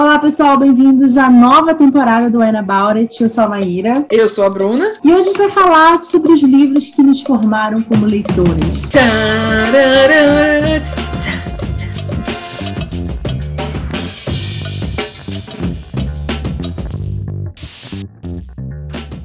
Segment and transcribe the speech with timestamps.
[0.00, 2.64] Olá, pessoal, bem-vindos à nova temporada do Ana
[2.96, 3.22] It.
[3.22, 4.06] Eu sou a Maíra.
[4.10, 4.94] Eu sou a Bruna.
[5.04, 8.88] E hoje a gente vai falar sobre os livros que nos formaram como leitores.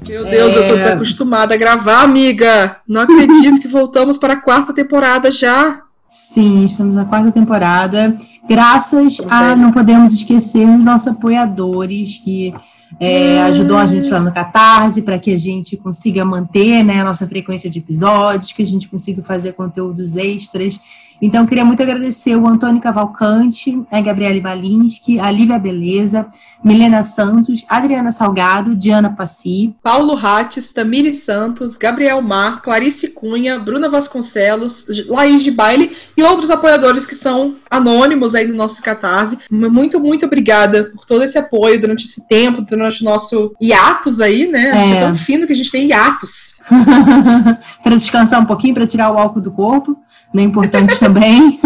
[0.05, 0.59] Meu Deus, é...
[0.59, 2.81] eu tô desacostumada a gravar, amiga.
[2.85, 5.84] Não acredito que voltamos para a quarta temporada já.
[6.17, 8.17] Sim, estamos na quarta temporada.
[8.47, 12.53] Graças a, não podemos esquecer, os nossos apoiadores que
[12.97, 17.03] é, ajudou a gente lá no Catarse para que a gente consiga manter né, a
[17.03, 20.79] nossa frequência de episódios, que a gente consiga fazer conteúdos extras.
[21.21, 26.27] Então, queria muito agradecer o Antônio Cavalcante, a Gabriele Valinski, a Lívia Beleza,
[26.63, 33.89] Milena Santos, Adriana Salgado, Diana Passi, Paulo Rates, Tamiri Santos, Gabriel Mar, Clarice Cunha, Bruna
[33.89, 39.37] Vasconcelos, Laís de Baile e outros apoiadores que são anônimos aí no nosso Catarse.
[39.49, 44.47] Muito, muito obrigada por todo esse apoio durante esse tempo, durante o nosso hiatus aí,
[44.47, 44.71] né?
[44.73, 46.61] É, é tão fino que a gente tem hiatus.
[47.83, 49.97] para descansar um pouquinho, para tirar o álcool do corpo,
[50.35, 50.43] né?
[50.43, 51.59] Importante também.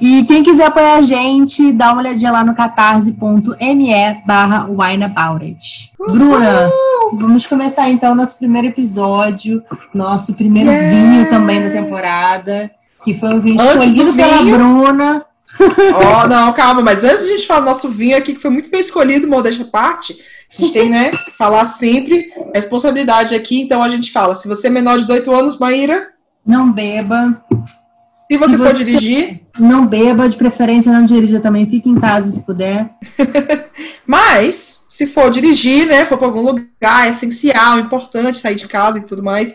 [0.00, 4.66] E quem quiser apoiar a gente, dá uma olhadinha lá no catarse.me barra.
[5.98, 6.70] Bruna,
[7.12, 9.62] vamos começar então nosso primeiro episódio,
[9.94, 10.90] nosso primeiro yeah.
[10.90, 12.70] vinho também da temporada,
[13.04, 15.24] que foi um vinho antes escolhido pela Bruna.
[15.58, 18.50] Oh, não, calma, mas antes de a gente falar do nosso vinho aqui, que foi
[18.50, 20.16] muito bem escolhido, modéstia parte,
[20.50, 24.68] a gente tem, né, que falar sempre responsabilidade aqui, então a gente fala, se você
[24.68, 26.08] é menor de 18 anos, Maíra...
[26.46, 27.42] Não beba.
[28.30, 29.42] Se você, se for dirigir.
[29.58, 32.90] Não beba, de preferência não dirija também, fique em casa se puder.
[34.06, 38.98] Mas, se for dirigir, né, for para algum lugar é essencial, importante sair de casa
[38.98, 39.54] e tudo mais.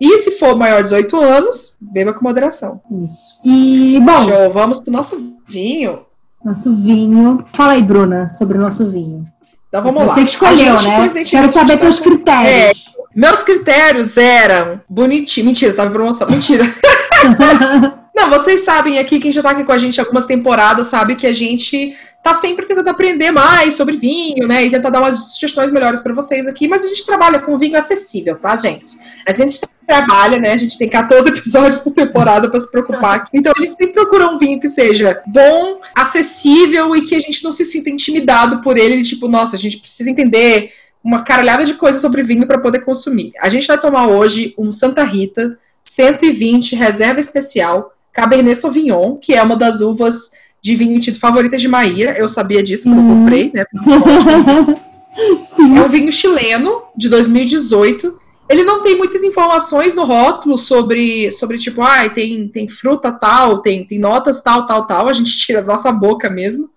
[0.00, 2.80] E se for maior de 18 anos, beba com moderação.
[3.04, 3.38] Isso.
[3.44, 4.24] E, bom.
[4.24, 6.06] Show, vamos pro nosso vinho.
[6.44, 7.44] Nosso vinho.
[7.52, 9.26] Fala aí, Bruna, sobre o nosso vinho.
[9.74, 10.14] Então vamos Você lá.
[10.14, 11.24] Você que escolheu, né?
[11.24, 12.48] Quero saber teus critérios.
[12.48, 12.72] É,
[13.12, 15.46] meus critérios eram bonitinho.
[15.46, 16.30] Mentira, tava em promoção.
[16.30, 16.64] Mentira.
[18.14, 21.26] Não, vocês sabem aqui, quem já tá aqui com a gente algumas temporadas, sabe que
[21.26, 24.64] a gente tá sempre tentando aprender mais sobre vinho, né?
[24.64, 27.76] E tentar dar umas sugestões melhores para vocês aqui, mas a gente trabalha com vinho
[27.76, 28.96] acessível, tá, gente?
[29.28, 30.52] A gente trabalha, né?
[30.52, 33.28] A gente tem 14 episódios por temporada para se preocupar.
[33.32, 37.42] Então a gente sempre procura um vinho que seja bom, acessível e que a gente
[37.42, 41.74] não se sinta intimidado por ele, tipo, nossa, a gente precisa entender uma caralhada de
[41.74, 43.32] coisas sobre vinho para poder consumir.
[43.40, 49.42] A gente vai tomar hoje um Santa Rita 120 reserva especial Cabernet Sauvignon, que é
[49.42, 50.30] uma das uvas
[50.62, 52.16] de vinho tinto favoritas de Maíra.
[52.16, 53.64] Eu sabia disso quando eu comprei, né?
[55.42, 55.76] Sim.
[55.76, 58.18] É um vinho chileno de 2018.
[58.48, 63.58] Ele não tem muitas informações no rótulo sobre, sobre tipo, ah, tem, tem fruta tal,
[63.58, 65.08] tem, tem notas tal, tal, tal.
[65.08, 66.70] A gente tira da nossa boca mesmo.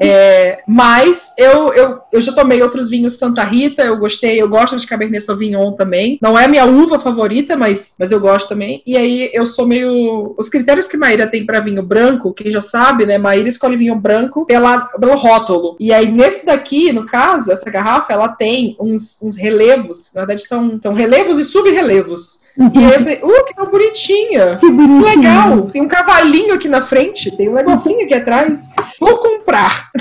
[0.00, 4.76] É, mas eu, eu, eu já tomei outros vinhos Santa Rita, eu gostei, eu gosto
[4.76, 6.18] de Cabernet Sauvignon também.
[6.20, 8.82] Não é minha uva favorita, mas, mas eu gosto também.
[8.86, 10.34] E aí eu sou meio.
[10.36, 13.18] Os critérios que Maíra tem para vinho branco, quem já sabe, né?
[13.18, 15.76] Maíra escolhe vinho branco pela, pelo rótulo.
[15.80, 20.10] E aí nesse daqui, no caso, essa garrafa, ela tem uns, uns relevos.
[20.14, 22.42] Na verdade, são, são relevos e subrelevos.
[22.58, 24.56] E aí eu falei, uh, que bonitinha.
[24.56, 25.04] Que bonitinho.
[25.04, 25.62] Legal.
[25.70, 28.68] Tem um cavalinho aqui na frente, tem um negocinho aqui atrás.
[29.00, 29.90] Vou comprar.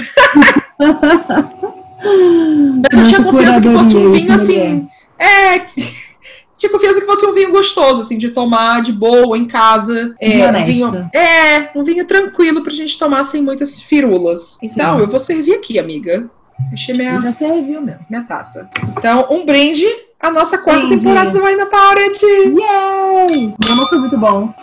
[2.92, 4.90] Mas eu tinha confiança que fosse um vinho assim.
[5.20, 5.60] É.
[6.58, 10.16] Tinha confiança que fosse um vinho gostoso, assim, de tomar de boa em casa.
[10.22, 14.60] É, um vinho, é, um vinho tranquilo pra gente tomar sem muitas firulas.
[14.62, 15.02] Então, Sim.
[15.02, 16.30] eu vou servir aqui, amiga.
[16.72, 17.20] Enchi minha.
[17.22, 17.98] Já serviu, meu.
[18.10, 18.70] Minha taça.
[18.98, 19.86] Então, um brinde
[20.22, 21.04] a nossa quarta Entendi.
[21.04, 22.20] temporada do Ainda Powered.
[22.26, 23.56] Yay!
[23.76, 24.54] Não foi muito bom.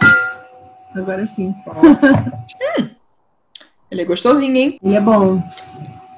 [0.95, 1.55] Agora sim.
[1.67, 2.89] hum,
[3.91, 4.79] ele é gostosinho, hein?
[4.83, 5.43] Ele é bom.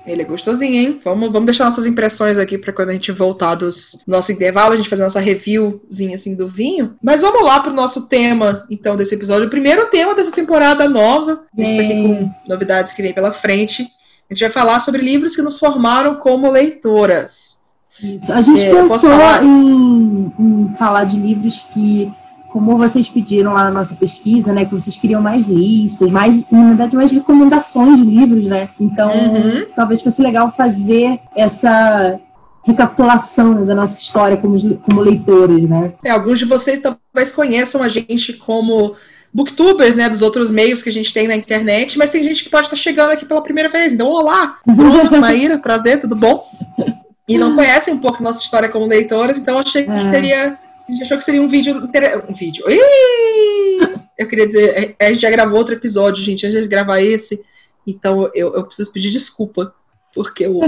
[0.06, 1.00] Ele é gostosinho, hein?
[1.04, 3.68] Vamos, vamos deixar nossas impressões aqui para quando a gente voltar do
[4.06, 6.96] nosso intervalo, a gente fazer nossa reviewzinha assim do vinho.
[7.02, 9.46] Mas vamos lá pro nosso tema, então, desse episódio.
[9.46, 11.44] O primeiro tema dessa temporada nova.
[11.56, 13.86] A gente tá aqui com novidades que vem pela frente.
[14.30, 17.60] A gente vai falar sobre livros que nos formaram como leitoras.
[18.00, 18.32] Isso.
[18.32, 19.10] A gente é, pensou
[19.42, 22.10] em, em, falar de livros que,
[22.52, 26.68] como vocês pediram lá na nossa pesquisa, né, que vocês queriam mais listas, mais, na
[26.68, 28.68] verdade, mais recomendações de livros, né?
[28.78, 29.66] Então, uhum.
[29.74, 32.20] talvez fosse legal fazer essa
[32.62, 35.94] recapitulação da nossa história como, como leitores, né?
[36.04, 38.94] É, alguns de vocês talvez conheçam a gente como
[39.32, 42.50] booktubers, né, dos outros meios que a gente tem na internet, mas tem gente que
[42.50, 43.92] pode estar chegando aqui pela primeira vez.
[43.92, 46.44] Então, olá, Bruna, Maíra, prazer, tudo bom?
[47.30, 50.04] e não conhecem um pouco nossa história como leitores, então achei que é.
[50.04, 50.58] seria.
[50.88, 51.88] A gente achou que seria um vídeo.
[52.28, 52.64] Um vídeo.
[52.68, 54.00] Ih!
[54.18, 57.40] Eu queria dizer, a gente já gravou outro episódio, gente, antes de gravar esse.
[57.86, 59.72] Então eu, eu preciso pedir desculpa,
[60.12, 60.60] porque o,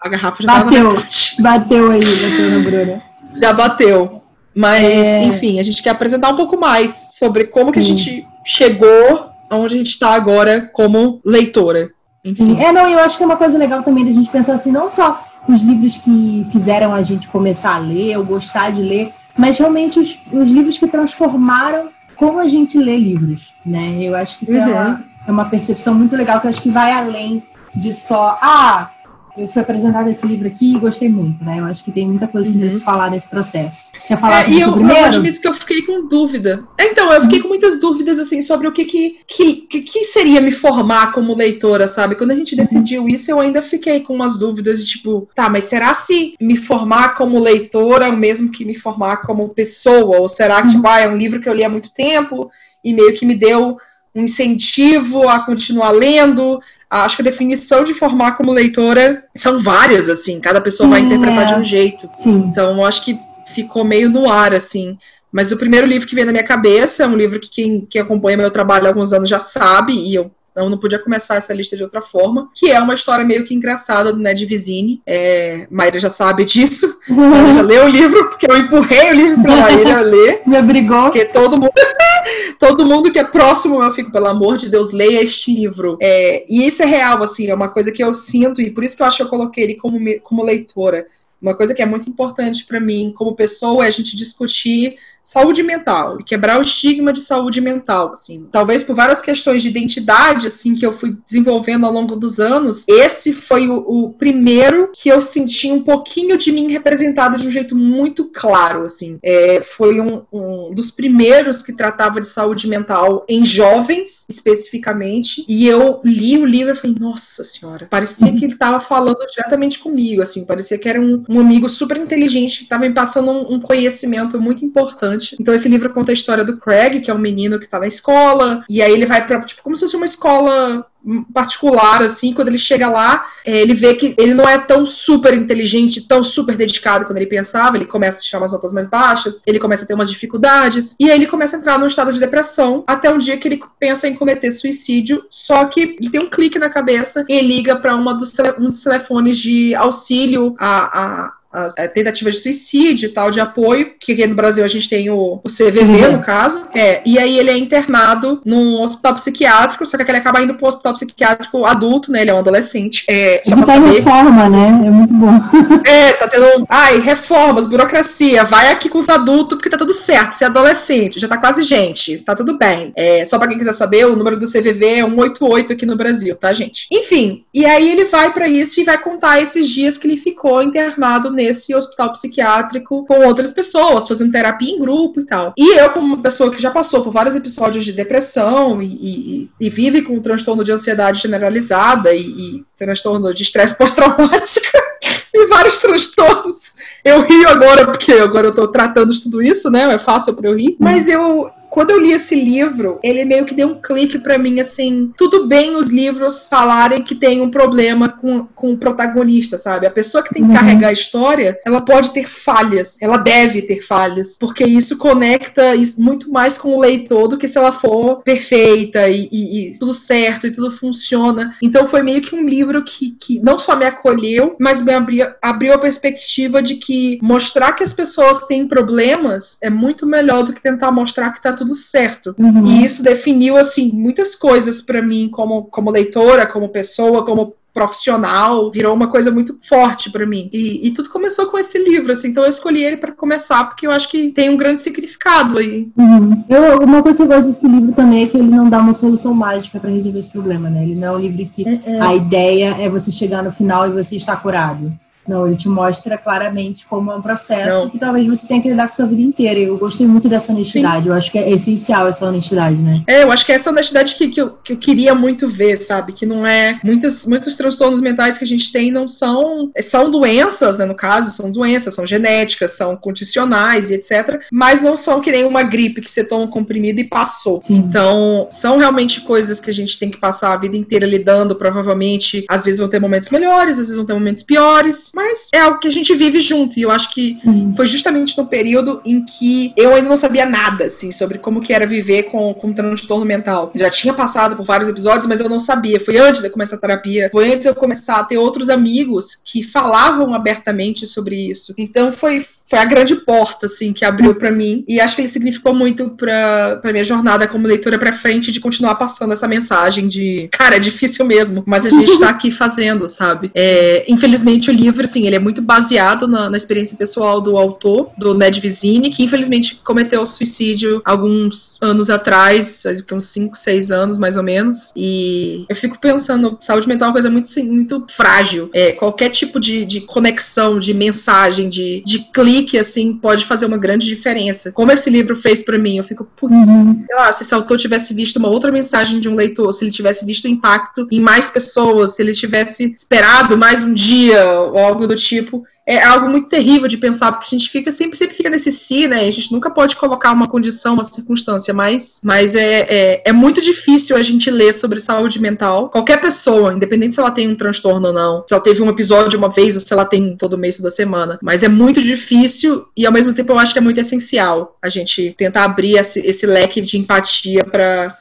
[0.00, 1.06] a garrafa já bateu, tava
[1.40, 3.02] Bateu aí, bateu na Bruna.
[3.36, 4.22] Já bateu.
[4.54, 5.24] Mas, é...
[5.24, 9.74] enfim, a gente quer apresentar um pouco mais sobre como que a gente chegou aonde
[9.74, 11.90] a gente está agora como leitora.
[12.24, 12.58] Enfim.
[12.60, 14.88] É, não, eu acho que é uma coisa legal também da gente pensar assim, não
[14.88, 19.58] só os livros que fizeram a gente começar a ler ou gostar de ler, mas
[19.58, 23.98] realmente os, os livros que transformaram como a gente lê livros, né?
[24.00, 24.70] Eu acho que isso é uhum.
[24.70, 27.42] é, uma, é uma percepção muito legal, que eu acho que vai além
[27.74, 28.90] de só, ah,
[29.36, 31.58] eu fui apresentado esse livro aqui e gostei muito, né?
[31.58, 32.70] Eu acho que tem muita coisa uhum.
[32.70, 33.90] se falar nesse processo.
[34.06, 35.00] Quer falar é, sobre isso eu, primeiro?
[35.00, 36.68] Eu admito que eu fiquei com dúvida.
[36.78, 37.44] Então, eu fiquei uhum.
[37.44, 41.88] com muitas dúvidas, assim, sobre o que que, que, que, seria me formar como leitora,
[41.88, 42.14] sabe?
[42.14, 43.08] Quando a gente decidiu uhum.
[43.08, 47.14] isso, eu ainda fiquei com umas dúvidas de tipo, tá, mas será se me formar
[47.14, 50.18] como leitora é o mesmo que me formar como pessoa?
[50.18, 50.92] Ou será que, tipo, uhum.
[50.92, 52.50] ah, é um livro que eu li há muito tempo
[52.84, 53.78] e meio que me deu
[54.14, 56.60] um incentivo a continuar lendo,
[57.00, 61.46] acho que a definição de formar como leitora são várias, assim, cada pessoa vai interpretar
[61.46, 62.08] de um jeito.
[62.16, 62.48] Sim.
[62.50, 64.98] Então, acho que ficou meio no ar, assim.
[65.32, 68.00] Mas o primeiro livro que vem na minha cabeça é um livro que quem, quem
[68.02, 71.52] acompanha meu trabalho há alguns anos já sabe, e eu não, não podia começar essa
[71.52, 75.00] lista de outra forma, que é uma história meio que engraçada do Ned Vizini.
[75.06, 76.98] É, Maíra já sabe disso.
[77.08, 80.42] Ela já leu o livro, porque eu empurrei o livro pra Maíra ler.
[80.46, 81.04] Me obrigou.
[81.04, 81.72] Porque todo mundo,
[82.58, 85.96] todo mundo que é próximo, eu fico, pelo amor de Deus, leia este livro.
[86.00, 88.96] É, e isso é real, assim, é uma coisa que eu sinto, e por isso
[88.96, 91.06] que eu acho que eu coloquei ele como, como leitora.
[91.42, 95.62] Uma coisa que é muito importante para mim, como pessoa, é a gente discutir saúde
[95.62, 98.48] mental e quebrar o estigma de saúde mental, assim.
[98.50, 102.86] Talvez por várias questões de identidade, assim, que eu fui desenvolvendo ao longo dos anos,
[102.88, 107.50] esse foi o, o primeiro que eu senti um pouquinho de mim representada de um
[107.50, 109.18] jeito muito claro, assim.
[109.22, 115.66] É, foi um, um, dos primeiros que tratava de saúde mental em jovens, especificamente, e
[115.66, 120.22] eu li o livro e falei, nossa senhora, parecia que ele estava falando diretamente comigo,
[120.22, 123.60] assim, parecia que era um, um amigo super inteligente que estava me passando um, um
[123.60, 125.36] conhecimento muito importante.
[125.40, 127.86] Então esse livro conta a história do Craig, que é um menino que tá na
[127.86, 130.86] escola, e aí ele vai para tipo como se fosse uma escola
[131.32, 135.34] particular, assim, quando ele chega lá, é, ele vê que ele não é tão super
[135.34, 139.42] inteligente, tão super dedicado quando ele pensava, ele começa a tirar umas notas mais baixas,
[139.46, 142.20] ele começa a ter umas dificuldades, e aí ele começa a entrar num estado de
[142.20, 146.30] depressão, até um dia que ele pensa em cometer suicídio, só que ele tem um
[146.30, 152.30] clique na cabeça e liga para um dos telefones de auxílio a, a a, tentativa
[152.30, 155.48] de suicídio e tal, de apoio, que aqui no Brasil a gente tem o, o
[155.48, 156.12] CVV, uhum.
[156.12, 156.62] no caso.
[156.74, 160.68] É, e aí ele é internado num hospital psiquiátrico, só que ele acaba indo pro
[160.68, 162.22] hospital psiquiátrico adulto, né?
[162.22, 163.04] Ele é um adolescente.
[163.08, 163.90] É, só ele tá saber.
[163.92, 164.66] reforma, né?
[164.66, 165.32] É muito bom.
[165.84, 166.64] É, tá tendo.
[166.68, 170.32] Ai, reformas, burocracia, vai aqui com os adultos, porque tá tudo certo.
[170.32, 172.92] Você é adolescente, já tá quase gente, tá tudo bem.
[172.96, 176.36] É, só pra quem quiser saber, o número do CVV é 188 aqui no Brasil,
[176.36, 176.86] tá, gente?
[176.90, 180.62] Enfim, e aí ele vai para isso e vai contar esses dias que ele ficou
[180.62, 185.52] internado nesse hospital psiquiátrico com outras pessoas, fazendo terapia em grupo e tal.
[185.56, 189.50] E eu, como uma pessoa que já passou por vários episódios de depressão e, e,
[189.60, 194.66] e vive com um transtorno de ansiedade generalizada e, e transtorno de estresse pós-traumático
[195.34, 196.74] e vários transtornos.
[197.04, 199.94] Eu rio agora, porque agora eu tô tratando de tudo isso, né?
[199.94, 200.76] É fácil para eu rir.
[200.78, 204.60] Mas eu quando eu li esse livro, ele meio que deu um clique para mim,
[204.60, 209.86] assim, tudo bem os livros falarem que tem um problema com, com o protagonista, sabe?
[209.86, 210.54] A pessoa que tem que uhum.
[210.54, 216.02] carregar a história, ela pode ter falhas, ela deve ter falhas, porque isso conecta isso
[216.02, 219.94] muito mais com o leitor do que se ela for perfeita e, e, e tudo
[219.94, 221.54] certo e tudo funciona.
[221.62, 225.26] Então foi meio que um livro que, que não só me acolheu, mas me abriu,
[225.40, 230.52] abriu a perspectiva de que mostrar que as pessoas têm problemas é muito melhor do
[230.52, 232.34] que tentar mostrar que tá tudo tudo certo.
[232.38, 232.66] Uhum.
[232.66, 238.70] E isso definiu, assim, muitas coisas para mim como, como leitora, como pessoa, como profissional,
[238.70, 240.50] virou uma coisa muito forte para mim.
[240.52, 243.86] E, e, tudo começou com esse livro, assim, então eu escolhi ele para começar porque
[243.86, 245.88] eu acho que tem um grande significado aí.
[245.96, 246.44] Uhum.
[246.50, 248.92] Eu, uma coisa que eu gosto desse livro também é que ele não dá uma
[248.92, 250.82] solução mágica para resolver esse problema, né?
[250.82, 252.00] Ele não é um livro que é, é.
[252.00, 254.92] a ideia é você chegar no final e você estar curado.
[255.26, 257.90] Não, ele te mostra claramente como é um processo Não.
[257.90, 259.60] que talvez você tenha que lidar com a sua vida inteira.
[259.60, 261.04] Eu gostei muito dessa honestidade.
[261.04, 261.08] Sim.
[261.08, 263.02] Eu acho que é essencial essa honestidade, né?
[263.06, 265.80] É, eu acho que é essa honestidade que, que, eu, que eu queria muito ver,
[265.80, 266.12] sabe?
[266.12, 266.80] Que não é.
[266.82, 269.70] Muitos, muitos transtornos mentais que a gente tem não são.
[269.80, 270.84] São doenças, né?
[270.84, 274.40] No caso, são doenças, são genéticas, são condicionais e etc.
[274.50, 277.60] Mas não são que nem uma gripe que você toma um comprimido e passou.
[277.62, 277.76] Sim.
[277.76, 282.44] Então, são realmente coisas que a gente tem que passar a vida inteira lidando, provavelmente.
[282.48, 285.78] Às vezes vão ter momentos melhores, às vezes vão ter momentos piores mas é algo
[285.78, 286.78] que a gente vive junto.
[286.78, 287.72] E eu acho que Sim.
[287.76, 291.72] foi justamente no período em que eu ainda não sabia nada, assim, sobre como que
[291.72, 293.70] era viver com, com um transtorno mental.
[293.74, 296.00] Já tinha passado por vários episódios, mas eu não sabia.
[296.00, 298.68] Foi antes de eu começar a terapia, foi antes de eu começar a ter outros
[298.68, 301.74] amigos que falavam abertamente sobre isso.
[301.76, 304.84] Então foi, foi a grande porta, assim, que abriu para mim.
[304.88, 308.60] E acho que ele significou muito pra, pra minha jornada como leitora pra frente de
[308.60, 313.08] continuar passando essa mensagem de, cara, é difícil mesmo, mas a gente tá aqui fazendo,
[313.08, 313.50] sabe?
[313.54, 318.10] É, infelizmente o livro, assim, ele é muito baseado na, na experiência pessoal do autor,
[318.16, 324.36] do Ned Vizini, que infelizmente cometeu suicídio alguns anos atrás, uns 5, 6 anos mais
[324.36, 324.92] ou menos.
[324.96, 328.70] E eu fico pensando, saúde mental é uma coisa muito, muito frágil.
[328.72, 333.78] É, qualquer tipo de, de conexão, de mensagem, de, de clique, assim, pode fazer uma
[333.78, 334.72] grande diferença.
[334.72, 337.04] Como esse livro fez para mim, eu fico, putz, uhum.
[337.06, 339.90] sei lá, se esse autor tivesse visto uma outra mensagem de um leitor, se ele
[339.90, 344.91] tivesse visto o impacto em mais pessoas, se ele tivesse esperado mais um dia ou
[344.92, 348.36] algo do tipo, é algo muito terrível de pensar, porque a gente fica sempre, sempre
[348.36, 349.22] fica nesse si, né?
[349.22, 353.60] A gente nunca pode colocar uma condição, uma circunstância, mas, mas é, é, é, muito
[353.60, 355.88] difícil a gente ler sobre saúde mental.
[355.88, 359.38] Qualquer pessoa, independente se ela tem um transtorno ou não, se ela teve um episódio
[359.38, 361.38] uma vez ou se ela tem todo mês da semana.
[361.42, 364.88] Mas é muito difícil e ao mesmo tempo eu acho que é muito essencial a
[364.88, 368.12] gente tentar abrir esse, esse leque de empatia para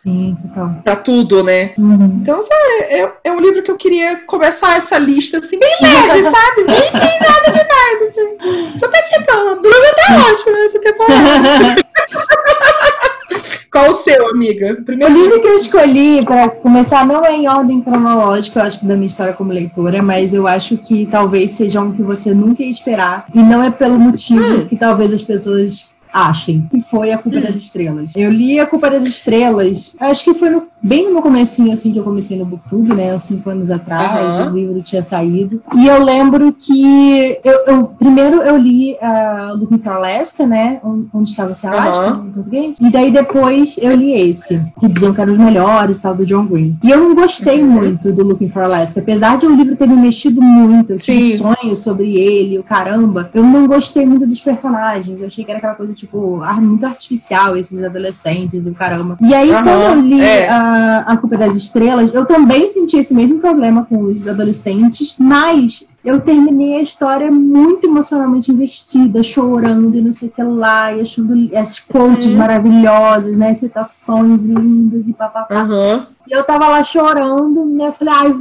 [0.83, 1.73] para tudo, né?
[1.77, 2.19] Uhum.
[2.21, 6.23] Então, é, é, é, um livro que eu queria começar essa lista assim, bem leve,
[6.23, 6.63] sabe?
[6.63, 8.77] Nem tem nada demais, assim.
[8.77, 11.75] Super tipo, a Bruna tá ótima nessa temporada.
[13.81, 14.75] Qual o seu, amiga?
[14.85, 18.79] Primeiro o livro que eu escolhi para começar não é em ordem cronológica, eu acho
[18.79, 22.31] que da minha história como leitora, mas eu acho que talvez seja um que você
[22.31, 23.25] nunca ia esperar.
[23.33, 24.67] E não é pelo motivo hum.
[24.67, 27.41] que talvez as pessoas achem, que foi A Culpa hum.
[27.41, 28.11] das Estrelas.
[28.15, 31.99] Eu li A Culpa das Estrelas, acho que foi no, bem no comecinho, assim, que
[31.99, 34.51] eu comecei no Booktube, né, uns cinco anos atrás, uhum.
[34.51, 39.77] o livro tinha saído, e eu lembro que, eu, eu primeiro eu li uh, Looking
[39.77, 40.79] for Alaska, né,
[41.13, 42.27] onde estava esse Alaska, uhum.
[42.27, 46.15] em português, e daí depois eu li esse, que diziam que eram os melhores, tal,
[46.15, 46.77] do John Green.
[46.83, 47.69] E eu não gostei uhum.
[47.69, 51.37] muito do Looking for Alaska, apesar de o livro ter me mexido muito, eu tive
[51.37, 55.57] sonhos sobre ele, o caramba, eu não gostei muito dos personagens, eu achei que era
[55.57, 59.17] aquela coisa tipo, muito artificial, esses adolescentes e o caramba.
[59.21, 60.70] E aí, quando eu li é.
[60.71, 65.85] A, a Culpa das Estrelas, eu também senti esse mesmo problema com os adolescentes, mas
[66.03, 71.01] eu terminei a história muito emocionalmente investida, chorando e não sei o que lá, e
[71.01, 72.37] achando as quotes uhum.
[72.37, 73.53] maravilhosas, né?
[73.53, 75.63] Citações lindas e papapá.
[75.63, 76.01] Uhum.
[76.27, 77.87] E eu tava lá chorando, né?
[77.87, 78.33] Eu falei, ai,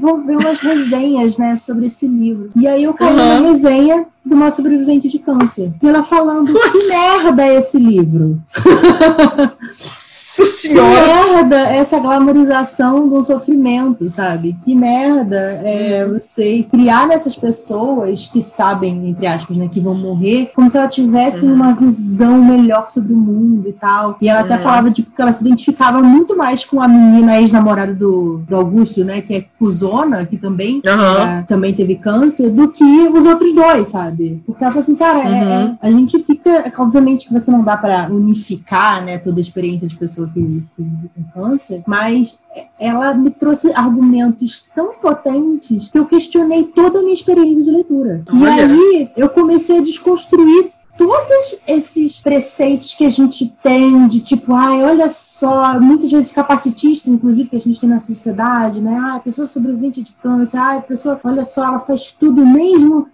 [0.00, 2.50] vou ver umas resenhas, né, sobre esse livro.
[2.54, 3.16] E aí eu caí uhum.
[3.16, 5.72] na resenha de uma sobrevivente de câncer.
[5.82, 8.40] E ela falando, que merda é esse livro?
[10.44, 10.88] Senhora!
[10.88, 14.56] Que merda essa glamorização do sofrimento, sabe?
[14.62, 20.50] Que merda é você criar nessas pessoas que sabem, entre aspas, né, que vão morrer,
[20.54, 21.54] como se elas tivessem uhum.
[21.54, 24.16] uma visão melhor sobre o mundo e tal.
[24.20, 24.46] E ela uhum.
[24.46, 28.56] até falava de que ela se identificava muito mais com a menina ex-namorada do, do
[28.56, 29.20] Augusto, né?
[29.20, 31.22] Que é Cusona, que também, uhum.
[31.22, 34.42] é, também teve câncer, do que os outros dois, sabe?
[34.46, 35.78] Porque ela falou assim, cara, é, é, uhum.
[35.80, 36.72] a gente fica.
[36.78, 41.10] Obviamente que você não dá para unificar, né, toda a experiência de pessoa que, que
[41.14, 42.38] com câncer, mas
[42.78, 48.22] ela me trouxe argumentos tão potentes que eu questionei toda a minha experiência de leitura.
[48.32, 48.40] Olha.
[48.40, 54.52] E aí eu comecei a desconstruir todos esses preceitos que a gente tem de tipo,
[54.52, 58.98] ai, olha só, muitas vezes capacitista, inclusive, que a gente tem na sociedade, né?
[59.00, 63.06] Ah, a pessoa sobrevivente de câncer, ah, a pessoa, olha só, ela faz tudo mesmo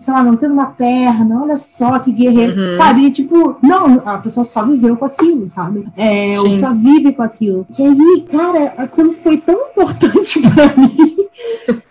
[0.00, 2.76] sei lá, não tendo uma perna, olha só que guerreiro, uhum.
[2.76, 3.06] sabe?
[3.06, 5.86] E, tipo, não, a pessoa só viveu com aquilo, sabe?
[5.96, 7.66] É, ou só vive com aquilo.
[7.78, 11.16] E aí, cara, aquilo foi tão importante para mim.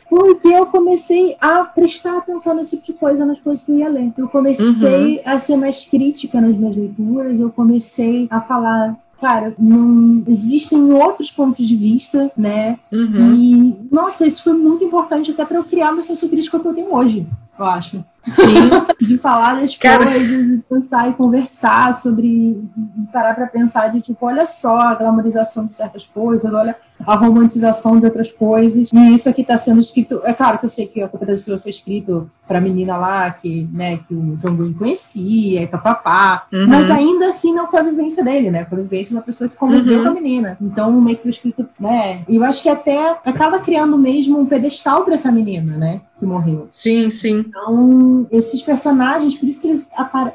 [0.09, 3.87] Porque eu comecei a prestar atenção nesse tipo de coisa nas coisas que eu ia
[3.87, 4.11] ler.
[4.17, 5.21] Eu comecei uhum.
[5.25, 11.31] a ser mais crítica nas minhas leituras, eu comecei a falar, cara, não existem outros
[11.31, 12.77] pontos de vista, né?
[12.91, 13.35] Uhum.
[13.35, 16.93] E, nossa, isso foi muito importante até para eu criar senso crítica que eu tenho
[16.93, 17.25] hoje
[17.61, 18.05] eu acho.
[18.29, 18.69] Sim.
[18.99, 20.05] de falar das Cara...
[20.05, 24.95] coisas e pensar e conversar sobre e parar para pensar de tipo, olha só a
[24.95, 26.75] glamorização de certas coisas, olha
[27.05, 28.89] a romantização de outras coisas.
[28.93, 30.21] E isso aqui está sendo escrito.
[30.23, 32.97] É claro que eu sei que a Copa da Estrela foi escrito para a menina
[32.97, 36.47] lá que, né, que o John Green conhecia e papapá.
[36.51, 36.67] Uhum.
[36.67, 38.65] Mas ainda assim não foi a vivência dele, né?
[38.65, 40.03] Foi a vivência de uma pessoa que conviveu uhum.
[40.03, 40.57] com a menina.
[40.61, 42.23] Então meio que foi escrito, né?
[42.27, 46.01] E eu acho que até acaba criando mesmo um pedestal para essa menina, né?
[46.19, 46.67] Que morreu.
[46.69, 47.45] Sim, sim.
[47.47, 49.87] Então, esses personagens, por isso que eles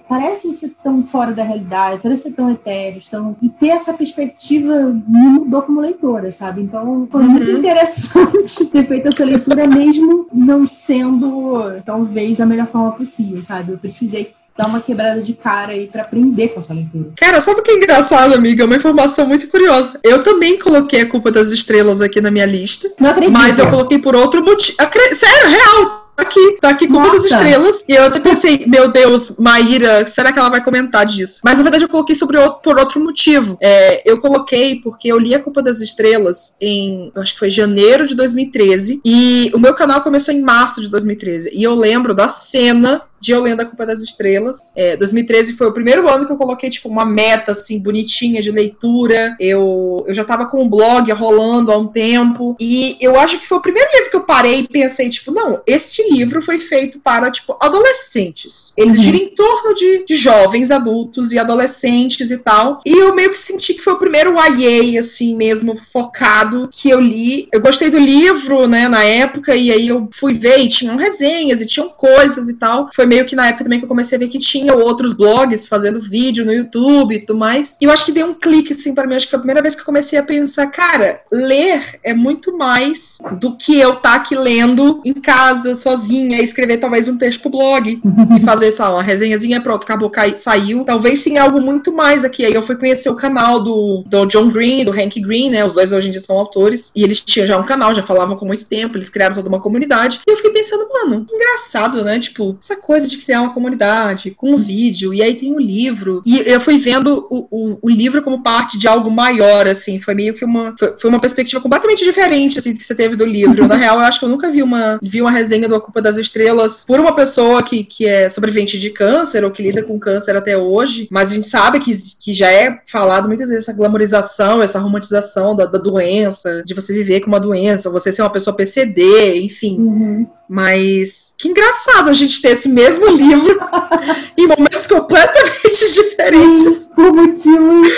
[0.08, 3.36] parecem ser tão fora da realidade, parecem ser tão etéreos, tão...
[3.40, 4.74] e ter essa perspectiva
[5.06, 6.62] me mudou como leitora, sabe?
[6.62, 7.28] Então, foi uhum.
[7.28, 13.72] muito interessante ter feito essa leitura, mesmo não sendo talvez da melhor forma possível, sabe?
[13.72, 17.10] Eu precisei dar uma quebrada de cara aí para aprender com essa leitura.
[17.16, 18.64] Cara, sabe o que é engraçado, amiga?
[18.64, 20.00] Uma informação muito curiosa.
[20.02, 22.90] Eu também coloquei a culpa das estrelas aqui na minha lista.
[22.98, 23.32] Não acredito.
[23.32, 24.76] Mas eu coloquei por outro motivo.
[25.12, 27.84] Sério, real aqui, tá aqui com muitas estrelas.
[27.88, 31.40] E eu até pensei, meu Deus, Maíra, será que ela vai comentar disso?
[31.44, 33.58] Mas na verdade eu coloquei sobre outro, por outro motivo.
[33.62, 38.06] É, eu coloquei porque eu li A Culpa das Estrelas em, acho que foi janeiro
[38.06, 39.00] de 2013.
[39.04, 41.50] E o meu canal começou em março de 2013.
[41.52, 44.72] E eu lembro da cena de Eu Lendo a Culpa das Estrelas.
[44.76, 48.50] É, 2013 foi o primeiro ano que eu coloquei, tipo, uma meta, assim, bonitinha de
[48.50, 49.36] leitura.
[49.40, 52.56] Eu, eu já tava com o blog rolando há um tempo.
[52.60, 55.60] E eu acho que foi o primeiro livro que eu parei e pensei, tipo, não,
[55.66, 58.72] este livro foi feito para, tipo, adolescentes.
[58.76, 59.02] Ele uhum.
[59.02, 62.80] gira em torno de, de, jovens, adultos e adolescentes e tal.
[62.84, 67.00] E eu meio que senti que foi o primeiro YA, assim, mesmo, focado, que eu
[67.00, 67.48] li.
[67.52, 71.60] Eu gostei do livro, né, na época, e aí eu fui ver e tinham resenhas
[71.60, 72.88] e tinham coisas e tal.
[72.94, 75.66] Foi meio que na época também que eu comecei a ver que tinha outros blogs
[75.66, 77.78] fazendo vídeo no YouTube e tudo mais.
[77.80, 79.14] E eu acho que deu um clique, assim, para mim.
[79.14, 82.56] Acho que foi a primeira vez que eu comecei a pensar, cara, ler é muito
[82.56, 87.40] mais do que eu estar tá aqui lendo em casa, sozinha, escrever talvez um texto
[87.40, 88.00] pro blog
[88.36, 90.84] e fazer, só uma resenhazinha, pronto, acabou, cai, saiu.
[90.84, 92.44] Talvez tenha algo muito mais aqui.
[92.44, 95.64] Aí eu fui conhecer o canal do, do John Green, do Hank Green, né?
[95.64, 96.90] Os dois hoje em dia são autores.
[96.94, 99.60] E eles tinham já um canal, já falavam com muito tempo, eles criaram toda uma
[99.60, 100.20] comunidade.
[100.26, 102.18] E eu fiquei pensando, mano, engraçado, né?
[102.18, 105.60] Tipo, essa coisa coisa de criar uma comunidade, com o vídeo, e aí tem o
[105.60, 106.22] livro.
[106.24, 110.14] E eu fui vendo o, o, o livro como parte de algo maior, assim, foi
[110.14, 110.74] meio que uma.
[110.78, 113.68] Foi, foi, uma perspectiva completamente diferente, assim, que você teve do livro.
[113.68, 116.00] Na real, eu acho que eu nunca vi uma, vi uma resenha do A Culpa
[116.00, 119.98] das Estrelas por uma pessoa que, que é sobrevivente de câncer ou que lida com
[119.98, 123.76] câncer até hoje, mas a gente sabe que, que já é falado muitas vezes essa
[123.76, 128.30] glamorização, essa romantização da, da doença, de você viver com uma doença, você ser uma
[128.30, 129.78] pessoa PCD, enfim.
[129.78, 130.26] Uhum.
[130.48, 133.58] Mas que engraçado a gente ter esse mesmo livro
[134.38, 136.72] em momentos completamente diferentes.
[136.72, 137.88] Sim, por motivos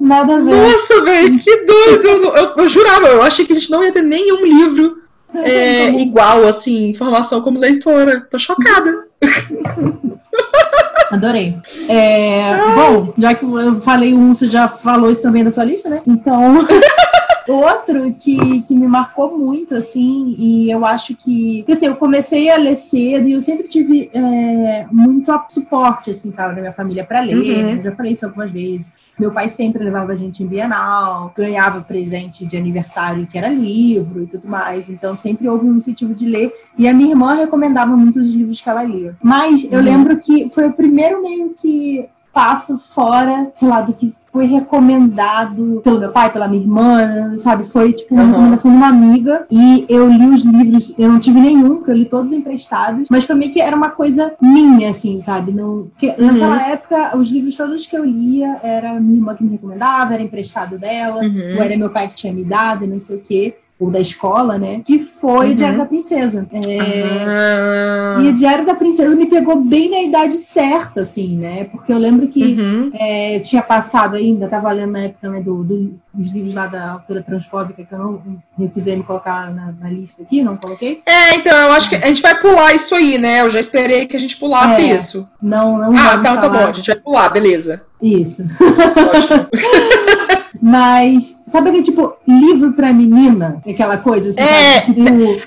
[0.00, 0.54] nada a ver.
[0.54, 2.08] Nossa, velho, que doido!
[2.08, 4.98] Eu, eu, eu, jurava, eu achei que a gente não ia ter nenhum livro
[5.34, 8.26] é, igual, assim, informação como leitora.
[8.30, 9.04] Tô chocada.
[11.10, 11.56] Adorei.
[11.88, 15.88] É, bom, já que eu falei um, você já falou isso também na sua lista,
[15.88, 16.02] né?
[16.06, 16.66] Então.
[17.50, 21.64] Outro que, que me marcou muito, assim, e eu acho que.
[21.68, 26.54] Assim, eu comecei a ler cedo e eu sempre tive é, muito suporte, assim, sabe,
[26.54, 27.36] da minha família para ler.
[27.36, 27.76] Uhum.
[27.76, 27.82] Né?
[27.82, 28.92] Já falei isso algumas vezes.
[29.18, 34.22] Meu pai sempre levava a gente em Bienal, ganhava presente de aniversário que era livro
[34.22, 34.88] e tudo mais.
[34.88, 36.52] Então sempre houve um incentivo de ler.
[36.78, 39.16] E a minha irmã recomendava muitos livros que ela lia.
[39.22, 39.84] Mas eu uhum.
[39.84, 45.80] lembro que foi o primeiro meio que passo fora, sei lá, do que foi recomendado
[45.82, 47.64] pelo meu pai, pela minha irmã, sabe?
[47.64, 48.30] Foi tipo uma uhum.
[48.30, 51.96] recomendação de uma amiga e eu li os livros, eu não tive nenhum, porque eu
[51.96, 55.50] li todos emprestados, mas foi meio que era uma coisa minha, assim, sabe?
[55.50, 56.26] Não, que, uhum.
[56.26, 60.22] Naquela época, os livros todos que eu lia era minha irmã que me recomendava, era
[60.22, 61.56] emprestado dela, uhum.
[61.56, 64.58] ou era meu pai que tinha me dado, não sei o quê ou da escola,
[64.58, 64.82] né?
[64.84, 65.54] Que foi uhum.
[65.54, 66.46] Diário da Princesa.
[66.52, 66.78] É...
[67.26, 68.18] Ah.
[68.20, 71.64] E o Diário da Princesa me pegou bem na idade certa, assim, né?
[71.64, 72.90] Porque eu lembro que uhum.
[72.92, 76.92] é, tinha passado ainda, estava lendo na época né, do, do, dos livros lá da
[76.92, 78.22] autora transfóbica, que eu não
[78.58, 81.00] refusei me colocar na, na, lista aqui, não coloquei.
[81.06, 83.40] É, então, eu acho que a gente vai pular isso aí, né?
[83.40, 85.26] Eu já esperei que a gente pulasse é, isso.
[85.40, 85.96] Não, não.
[85.96, 87.86] Ah, então tá bom, a gente vai pular, beleza.
[88.02, 88.44] Isso.
[90.62, 93.62] Mas, sabe aquele tipo, livro pra menina?
[93.66, 95.00] Aquela coisa assim, é, tipo,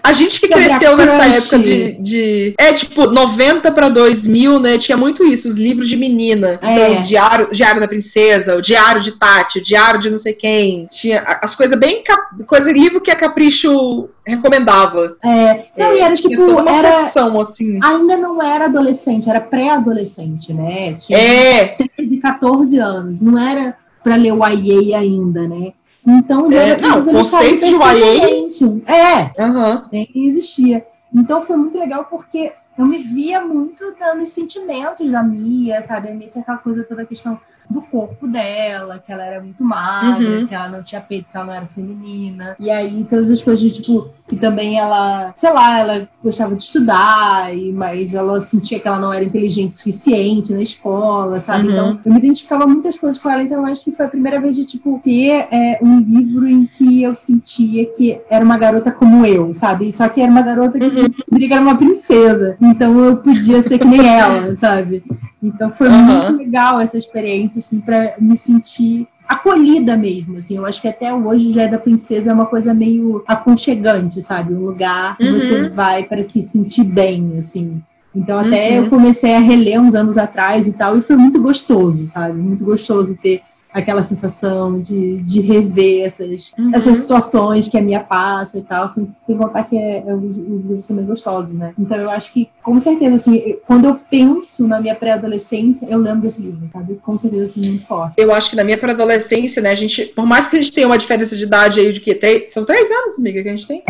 [0.04, 4.78] a gente que cresceu nessa época de, de, É, tipo, 90 pra 2000, né?
[4.78, 6.60] Tinha muito isso, os livros de menina.
[6.62, 6.73] É.
[6.73, 10.34] Então, os diário, diário da Princesa, o Diário de Tati, o Diário de não sei
[10.34, 10.88] quem.
[10.89, 12.04] Tinha as coisas bem.
[12.47, 15.15] Coisa, livro que a Capricho recomendava.
[15.23, 16.36] É, não, é, e era tipo.
[16.36, 17.80] Toda uma era, sessão, assim.
[17.84, 20.93] Ainda não era adolescente, era pré-adolescente, né?
[20.93, 21.78] Tinha é.
[21.95, 23.21] 13, 14 anos.
[23.21, 25.73] Não era para ler o IA ainda, né?
[26.05, 28.93] Então, é, não, o conceito de YA...
[28.93, 29.83] É, uhum.
[29.91, 30.85] nem existia.
[31.15, 33.83] Então, foi muito legal porque eu me via muito
[34.17, 36.09] nos sentimentos da Mia, sabe?
[36.09, 37.39] A Mia tinha aquela coisa, toda a questão
[37.69, 40.47] do corpo dela, que ela era muito magra, uhum.
[40.47, 42.56] que ela não tinha peito, que ela não era feminina.
[42.60, 47.56] E aí todas as coisas, tipo, que também ela, sei lá, ela gostava de estudar,
[47.56, 51.67] e, mas ela sentia que ela não era inteligente o suficiente na escola, sabe?
[51.67, 51.73] Uhum.
[51.73, 54.39] Então, eu me identificava muitas coisas com ela, então eu acho que foi a primeira
[54.39, 58.91] vez de, tipo, ter é, um livro em que eu sentia que era uma garota
[58.91, 59.91] como eu, sabe?
[59.91, 61.10] Só que era uma garota que uhum.
[61.38, 62.58] que era uma princesa.
[62.62, 65.04] Então eu podia ser que nem ela, sabe?
[65.43, 66.03] Então foi uhum.
[66.06, 70.56] muito legal essa experiência, assim, para me sentir acolhida mesmo, assim.
[70.58, 74.53] Eu acho que até hoje o Jé da Princesa é uma coisa meio aconchegante, sabe?
[74.53, 75.34] Um lugar que uhum.
[75.34, 77.82] você vai para se sentir bem, assim.
[78.15, 78.86] Então, até uhum.
[78.86, 82.38] eu comecei a reler uns anos atrás e tal, e foi muito gostoso, sabe?
[82.38, 83.41] Muito gostoso ter
[83.73, 86.71] aquela sensação de, de rever essas, uhum.
[86.73, 90.38] essas situações que a minha passa e tal, sem, sem contar que é, é, os
[90.38, 91.73] livros são bem gostosos, né?
[91.77, 96.21] Então eu acho que, com certeza, assim, quando eu penso na minha pré-adolescência, eu lembro
[96.21, 96.99] desse livro, sabe?
[97.01, 98.13] Com certeza, assim, muito forte.
[98.17, 100.88] Eu acho que na minha pré-adolescência, né, a gente, por mais que a gente tenha
[100.88, 103.67] uma diferença de idade aí de que tem, são três anos, amiga, que a gente
[103.67, 103.83] tem.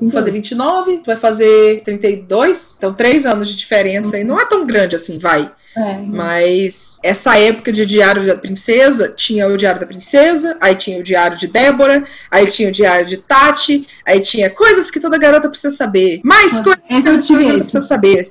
[0.00, 4.16] Vou fazer 29, tu vai fazer 32, então três anos de diferença uhum.
[4.16, 5.50] aí não é tão grande assim, vai.
[5.76, 5.98] É.
[5.98, 11.02] Mas essa época de Diário da Princesa, tinha o Diário da Princesa, aí tinha o
[11.02, 15.48] Diário de Débora, aí tinha o Diário de Tati, aí tinha coisas que toda garota
[15.48, 16.20] precisa saber.
[16.22, 18.22] Mais coisas que toda garota precisa saber.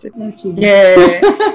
[0.61, 0.95] É,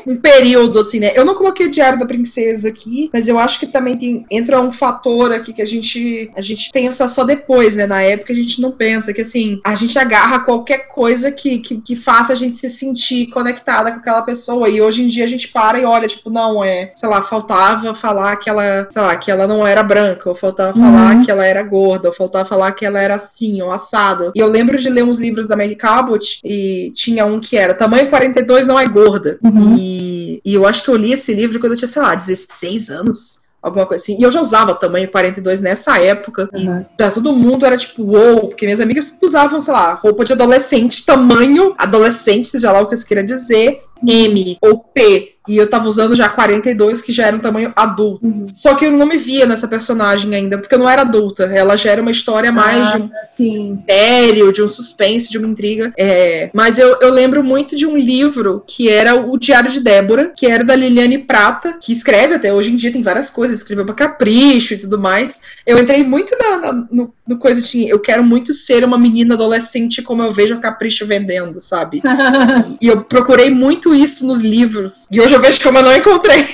[0.07, 1.13] um período, assim, né?
[1.15, 4.61] Eu não coloquei o Diário da Princesa aqui, mas eu acho que também tem, entra
[4.61, 7.87] um fator aqui que a gente, a gente pensa só depois, né?
[7.87, 11.81] Na época a gente não pensa, que assim, a gente agarra qualquer coisa que, que,
[11.81, 14.69] que faça a gente se sentir conectada com aquela pessoa.
[14.69, 17.95] E hoje em dia a gente para e olha, tipo, não, é, sei lá, faltava
[17.95, 20.85] falar que ela, sei lá, que ela não era branca, ou faltava uhum.
[20.85, 24.33] falar que ela era gorda, ou faltava falar que ela era assim, ou assado.
[24.35, 27.75] E eu lembro de ler uns livros da Maggie Cabot, e tinha um que era
[27.75, 29.39] Tamanho 42 não é gorda.
[29.43, 29.77] Uhum.
[29.79, 32.91] E, e eu acho que eu li esse livro quando eu tinha, sei lá, 16
[32.91, 34.17] anos alguma coisa assim.
[34.19, 36.49] E eu já usava tamanho 42 nessa época.
[36.53, 36.81] Uhum.
[36.81, 40.25] E pra todo mundo era tipo, uou, wow, porque minhas amigas usavam, sei lá, roupa
[40.25, 45.35] de adolescente, tamanho adolescente, seja lá o que isso queira dizer, M ou P.
[45.49, 48.27] E eu tava usando já 42, que já era um tamanho adulto.
[48.27, 48.47] Uhum.
[48.51, 51.45] Só que eu não me via nessa personagem ainda, porque eu não era adulta.
[51.45, 53.73] Ela já era uma história mais ah, de um sim.
[53.73, 55.95] mistério, de um suspense, de uma intriga.
[55.97, 56.51] É...
[56.53, 60.47] Mas eu, eu lembro muito de um livro que era o Diário de Débora, que
[60.47, 63.95] era da Liliane Prata, que escreve até hoje em dia, tem várias coisas, escreveu pra
[63.95, 65.41] Capricho e tudo mais.
[65.67, 69.35] Eu entrei muito na, na, no, no coisa de eu quero muito ser uma menina
[69.35, 72.01] adolescente como eu vejo a Capricho vendendo, sabe?
[72.81, 75.07] e eu procurei muito isso nos livros.
[75.13, 76.49] E hoje eu vejo como eu não encontrei.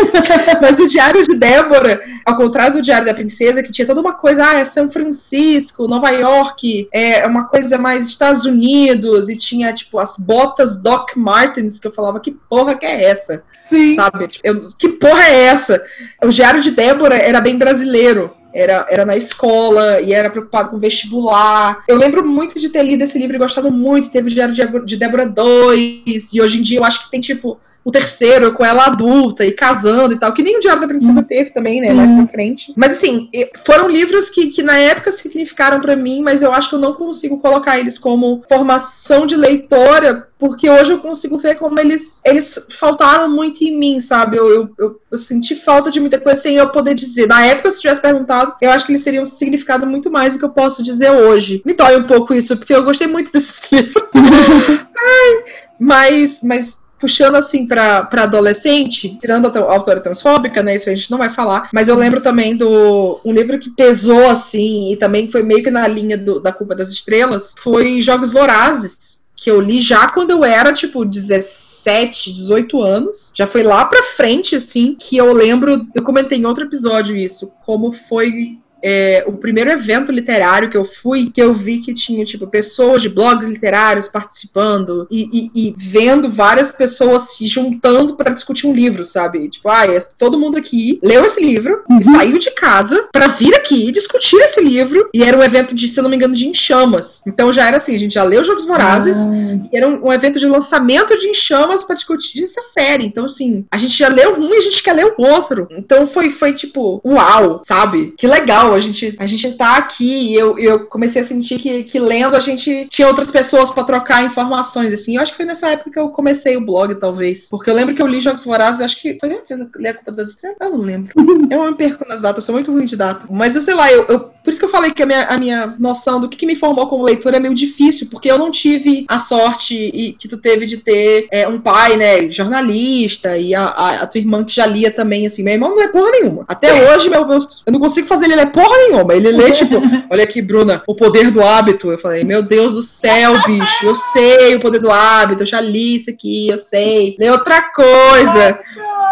[0.62, 4.14] Mas o Diário de Débora, ao contrário do Diário da Princesa, que tinha toda uma
[4.14, 9.74] coisa, ah, é São Francisco, Nova York, é uma coisa mais Estados Unidos, e tinha,
[9.74, 13.44] tipo, as botas Doc Martens, que eu falava, que porra que é essa?
[13.52, 13.94] Sim.
[13.94, 14.28] Sabe?
[14.28, 15.84] Tipo, eu, que porra é essa?
[16.24, 20.78] O Diário de Débora era bem brasileiro era, era na escola e era preocupado com
[20.78, 21.82] vestibular.
[21.88, 24.10] Eu lembro muito de ter lido esse livro e gostado muito.
[24.10, 24.54] Teve o Diário
[24.86, 28.64] de Débora 2, e hoje em dia eu acho que tem tipo o terceiro com
[28.64, 31.24] ela adulta e casando e tal, que nem o Diário da Princesa hum.
[31.24, 32.72] teve também, né, mais pra frente.
[32.74, 33.28] Mas assim,
[33.64, 36.94] foram livros que, que na época significaram para mim, mas eu acho que eu não
[36.94, 42.66] consigo colocar eles como formação de leitora, porque hoje eu consigo ver como eles, eles
[42.70, 44.36] faltaram muito em mim, sabe?
[44.36, 47.26] Eu, eu, eu, eu senti falta de muita coisa sem eu poder dizer.
[47.26, 50.38] Na época, se eu tivesse perguntado, eu acho que eles teriam significado muito mais do
[50.38, 51.62] que eu posso dizer hoje.
[51.64, 54.10] Me dói um pouco isso, porque eu gostei muito desses livros.
[54.14, 55.44] Ai,
[55.78, 60.76] mas, mas puxando assim para adolescente, tirando a autora transfóbica, né?
[60.76, 64.28] Isso a gente não vai falar, mas eu lembro também do um livro que pesou
[64.28, 68.30] assim e também foi meio que na linha do, da culpa das estrelas, foi Jogos
[68.30, 73.30] Vorazes que eu li já quando eu era, tipo, 17, 18 anos.
[73.36, 75.86] Já foi lá pra frente, assim, que eu lembro.
[75.94, 80.84] Eu comentei em outro episódio isso, como foi é, o primeiro evento literário que eu
[80.84, 85.74] fui, que eu vi que tinha, tipo, pessoas de blogs literários participando e, e, e
[85.76, 89.48] vendo várias pessoas se juntando para discutir um livro, sabe?
[89.48, 89.84] Tipo, ah,
[90.18, 91.98] todo mundo aqui leu esse livro uhum.
[91.98, 95.08] e saiu de casa para vir aqui discutir esse livro.
[95.14, 97.22] E era um evento de, se eu não me engano, de enchamas.
[97.26, 99.66] Então já era assim, a gente já leu Jogos Vorazes ah.
[99.72, 103.06] e era um, um, evento de lançamento de enchamas para discutir essa série.
[103.06, 105.68] Então, assim, a gente já leu um e a gente quer ler o outro.
[105.70, 108.12] Então foi, foi tipo, uau, sabe?
[108.18, 111.84] Que legal a gente, a gente tá aqui e eu, eu comecei a sentir que,
[111.84, 115.16] que lendo a gente tinha outras pessoas para trocar informações, assim.
[115.16, 117.48] Eu acho que foi nessa época que eu comecei o blog, talvez.
[117.48, 119.94] Porque eu lembro que eu li Jogos Vorazes, acho que foi antes de ler A
[119.94, 120.58] Culpa das Estrelas?
[120.60, 121.12] Eu não lembro.
[121.50, 123.26] eu me perco nas datas, eu sou muito ruim de data.
[123.30, 125.38] Mas eu sei lá, eu, eu por isso que eu falei que a minha, a
[125.38, 128.50] minha noção do que, que me formou como leitora é meio difícil, porque eu não
[128.50, 133.54] tive a sorte e, que tu teve de ter é, um pai, né, jornalista, e
[133.54, 135.42] a, a, a, tua irmã que já lia também, assim.
[135.42, 136.44] Meu irmão não é porra nenhuma.
[136.46, 139.14] Até hoje, meu, meu, eu não consigo fazer ele ler porra nenhuma.
[139.14, 139.76] Ele lê, tipo,
[140.10, 141.90] olha aqui, Bruna, o poder do hábito.
[141.90, 145.60] Eu falei, meu Deus do céu, bicho, eu sei o poder do hábito, eu já
[145.60, 147.16] li isso aqui, eu sei.
[147.18, 148.60] Lê outra coisa.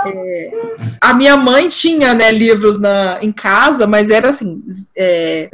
[0.07, 0.51] É,
[1.01, 4.63] a minha mãe tinha, né, livros na, em casa, mas era assim,
[4.97, 5.49] é,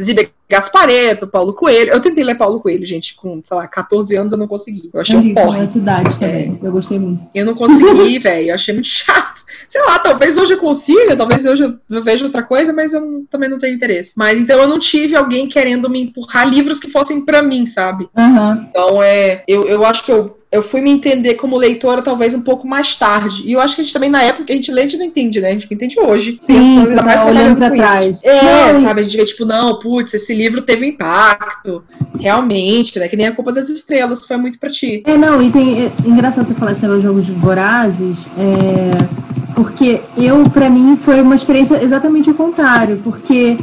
[0.51, 1.93] Gaspareto, Paulo Coelho.
[1.93, 4.91] Eu tentei ler Paulo Coelho, gente, com, sei lá, 14 anos eu não consegui.
[4.93, 5.59] Eu achei Eu um porre.
[5.59, 6.59] com cidade também.
[6.63, 7.27] Eu gostei muito.
[7.35, 8.49] Eu não consegui, velho.
[8.51, 9.43] Eu achei muito chato.
[9.67, 13.25] Sei lá, talvez hoje eu consiga, talvez hoje eu veja outra coisa, mas eu não-
[13.31, 14.13] também não tenho interesse.
[14.17, 18.09] Mas então eu não tive alguém querendo me empurrar livros que fossem pra mim, sabe?
[18.17, 18.67] Aham.
[18.71, 19.45] Então é.
[19.47, 20.37] Eu, eu acho que eu.
[20.51, 23.43] Eu fui me entender como leitora talvez um pouco mais tarde.
[23.45, 24.97] E eu acho que a gente também, na época que a gente lê, a gente
[24.97, 25.49] não entende, né?
[25.51, 26.39] A gente entende hoje.
[26.41, 28.15] Sim, pensando, ainda tá mais olhando pra trás.
[28.15, 28.27] isso.
[28.27, 29.01] É, Não, sabe?
[29.01, 31.85] A gente vê, tipo, não, putz, esse livro teve impacto.
[32.19, 33.09] Realmente, né?
[33.09, 35.03] Que nem a culpa das estrelas foi muito pra ti.
[35.07, 35.87] É, não, e tem.
[35.87, 41.21] É, engraçado você falar esse negócio de jogos vorazes, é, porque eu, pra mim, foi
[41.21, 43.57] uma experiência exatamente o contrário, porque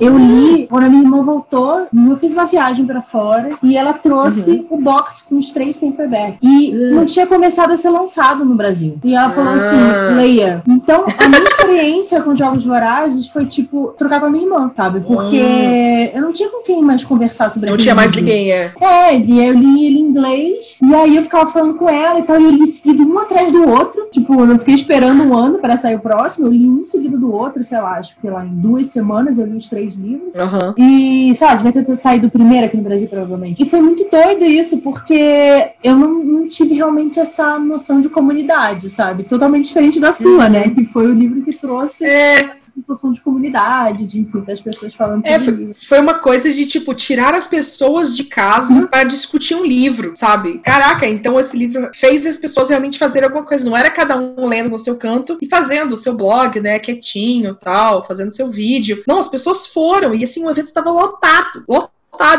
[0.00, 3.92] eu li, quando a minha irmã voltou, eu fiz uma viagem pra fora e ela
[3.92, 6.38] trouxe o box com os três paperbacks.
[6.42, 6.94] E Uhum.
[6.96, 8.96] não tinha começado a ser lançado no Brasil.
[9.04, 9.56] E ela falou Ah.
[9.56, 10.62] assim: leia.
[10.66, 15.00] Então, a minha experiência com jogos vorazes foi, tipo, trocar com a minha irmã, sabe?
[15.00, 15.36] Porque
[16.14, 18.72] eu não tinha com quem mais conversar sobre Não tinha mais ninguém, é.
[18.80, 22.22] É, e eu li ele em inglês, e aí eu ficava falando com ela e
[22.22, 24.06] tal, e eu li seguido um atrás do outro.
[24.10, 27.32] Tipo, eu fiquei esperando um ano para sair o próximo, eu li um seguido do
[27.32, 30.34] outro, sei lá, acho que lá em duas semanas eu li os três livros.
[30.34, 30.74] Aham.
[30.76, 33.62] E, sei lá, devia ter saído o primeiro aqui no Brasil, provavelmente.
[33.62, 38.88] E foi muito doido isso, porque eu não, não tive realmente essa noção de comunidade,
[38.90, 39.24] sabe?
[39.24, 40.70] Totalmente diferente da sua, né?
[40.70, 45.38] Que foi o livro que trouxe É, sensação de comunidade, de das pessoas falando É,
[45.38, 45.76] sobre o livro.
[45.82, 48.28] foi uma coisa de, tipo, tirar as pessoas de Uhum.
[48.28, 50.58] casa para discutir um livro, sabe?
[50.58, 53.64] Caraca, então esse livro fez as pessoas realmente fazerem alguma coisa.
[53.68, 57.54] Não era cada um lendo no seu canto e fazendo o seu blog, né, quietinho
[57.54, 59.02] tal, fazendo seu vídeo.
[59.06, 61.64] Não, as pessoas foram e, assim, o evento estava lotado.
[61.68, 61.91] Lotado.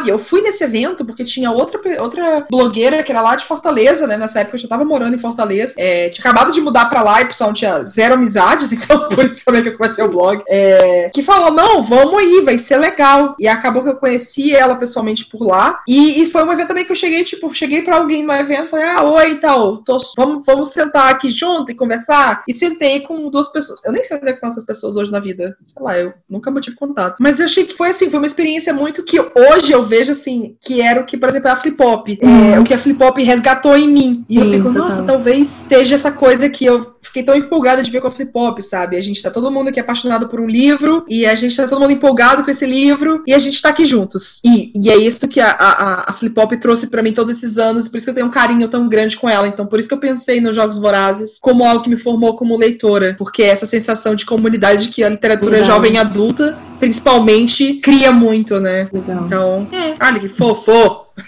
[0.05, 4.05] E eu fui nesse evento porque tinha outra, outra blogueira que era lá de Fortaleza,
[4.07, 4.17] né?
[4.17, 5.73] Nessa época eu já tava morando em Fortaleza.
[5.77, 9.43] É, tinha acabado de mudar pra lá e pessoal tinha zero amizades, então por isso
[9.43, 10.41] também que eu comecei o blog.
[10.47, 13.35] É, que falou: não, vamos aí, vai ser legal.
[13.39, 15.81] E acabou que eu conheci ela pessoalmente por lá.
[15.87, 18.69] E, e foi um evento também que eu cheguei, tipo, cheguei pra alguém no evento,
[18.69, 22.43] falei, ah, oi e tal, tô- vamos, vamos sentar aqui junto e conversar.
[22.47, 23.79] E sentei com duas pessoas.
[23.83, 25.57] Eu nem sei onde é que estão essas pessoas hoje na vida.
[25.65, 27.15] Sei lá, eu nunca mantive contato.
[27.19, 30.55] Mas eu achei que foi assim, foi uma experiência muito que hoje eu vejo assim,
[30.61, 32.07] que era o que, por exemplo, a Flip Hop.
[32.09, 34.25] É, o que a Flip Hop resgatou em mim.
[34.29, 34.83] E eu Sim, fico, total.
[34.83, 38.31] nossa, talvez seja essa coisa que eu fiquei tão empolgada de ver com a Flip
[38.33, 38.97] Hop, sabe?
[38.97, 41.81] A gente tá todo mundo aqui apaixonado por um livro, e a gente tá todo
[41.81, 44.39] mundo empolgado com esse livro, e a gente tá aqui juntos.
[44.43, 47.57] E, e é isso que a, a, a Flip Hop trouxe pra mim todos esses
[47.57, 49.47] anos, por isso que eu tenho um carinho tão grande com ela.
[49.47, 52.57] Então, por isso que eu pensei nos Jogos Vorazes como algo que me formou como
[52.57, 55.73] leitora, porque é essa sensação de comunidade que a literatura Verdade.
[55.73, 58.89] jovem adulta, principalmente, cria muito, né?
[58.91, 59.23] Legal.
[59.25, 59.67] Então,
[60.01, 61.03] olha que fofo!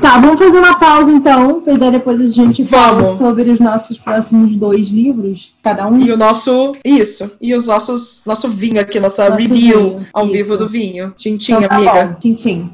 [0.00, 3.18] Tá, vamos fazer uma pausa então, e daí depois a gente fala Vamos.
[3.18, 5.98] sobre os nossos próximos dois livros, cada um.
[6.00, 6.72] E o nosso.
[6.84, 7.30] Isso.
[7.40, 8.22] E os nossos.
[8.26, 10.32] Nosso vinho aqui, nossa Nosso review vinho, ao isso.
[10.32, 11.12] vivo do vinho.
[11.16, 11.92] Tintim, Então tá amiga.
[12.06, 12.70] bom, Tintim.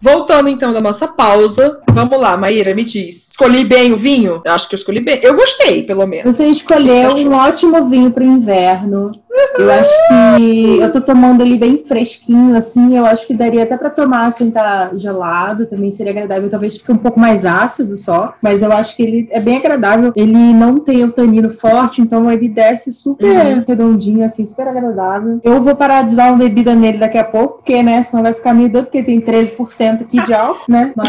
[0.00, 3.30] Voltando então da nossa pausa, vamos lá, Maíra, me diz.
[3.30, 4.42] Escolhi bem o vinho?
[4.44, 5.18] Eu acho que eu escolhi bem.
[5.22, 6.36] Eu gostei, pelo menos.
[6.36, 9.12] Você escolheu um ótimo vinho para o inverno.
[9.58, 9.90] Eu acho
[10.38, 12.96] que eu tô tomando ele bem fresquinho, assim.
[12.96, 16.48] Eu acho que daria até para tomar sem estar gelado, também seria agradável.
[16.50, 20.12] Talvez fique um pouco mais ácido só, mas eu acho que ele é bem agradável.
[20.16, 23.64] Ele não tem o tanino forte, então ele desce super Uhum.
[23.66, 25.40] redondinho, assim, super agradável.
[25.42, 28.32] Eu vou parar de dar uma bebida nele daqui a pouco, porque, né, senão vai
[28.32, 30.92] ficar meio doido, porque tem 13% aqui de álcool, né?
[30.96, 31.08] Mas,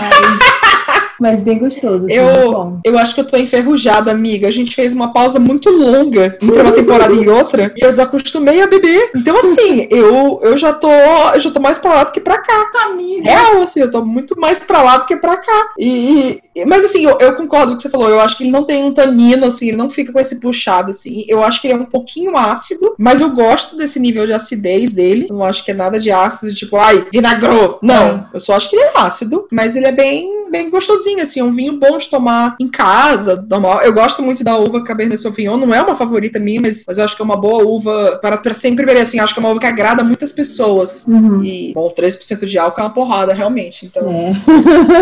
[1.19, 2.80] mas bem gostoso, assim, Eu- bom.
[2.84, 4.47] Eu acho que eu tô enferrujada, amiga.
[4.47, 7.73] A gente fez uma pausa muito longa entre uma temporada e outra.
[7.75, 9.12] E eu desacostumei a beber.
[9.15, 10.89] Então, assim, eu, eu já tô.
[10.89, 12.69] Eu já tô mais pra lá do que pra cá.
[12.86, 13.30] Amiga!
[13.30, 15.71] Real, assim, eu tô muito mais pra lá do que pra cá.
[15.77, 18.10] E, e- mas assim, eu, eu concordo com o que você falou.
[18.10, 20.89] Eu acho que ele não tem um tanino, assim, ele não fica com esse puxado,
[20.91, 21.25] assim.
[21.27, 24.91] Eu acho que ele é um pouquinho ácido, mas eu gosto desse nível de acidez
[24.93, 25.27] dele.
[25.30, 27.80] Eu não acho que é nada de ácido, tipo, ai, vinagrou.
[27.82, 31.39] Não, eu só acho que ele é ácido, mas ele é bem, bem gostosinho, assim.
[31.39, 33.81] É um vinho bom de tomar em casa, normal.
[33.81, 37.03] Eu gosto muito da uva Cabernet Sauvignon, não é uma favorita minha, mas, mas eu
[37.03, 39.19] acho que é uma boa uva para, para sempre beber, assim.
[39.19, 41.05] Acho que é uma uva que agrada muitas pessoas.
[41.07, 41.43] Uhum.
[41.43, 43.85] E, bom, 3% de álcool é uma porrada, realmente.
[43.85, 44.33] Então, É.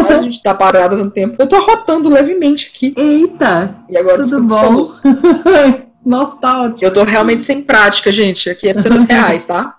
[0.01, 1.35] mas a gente tá parado no tempo.
[1.39, 2.93] Eu tô arrotando levemente aqui.
[2.97, 3.75] Eita!
[3.89, 4.63] E agora Tudo bom?
[4.63, 5.01] soluço.
[6.05, 6.83] Nostálgico.
[6.85, 8.49] Eu tô realmente sem prática, gente.
[8.49, 9.75] Aqui é cenas reais, tá?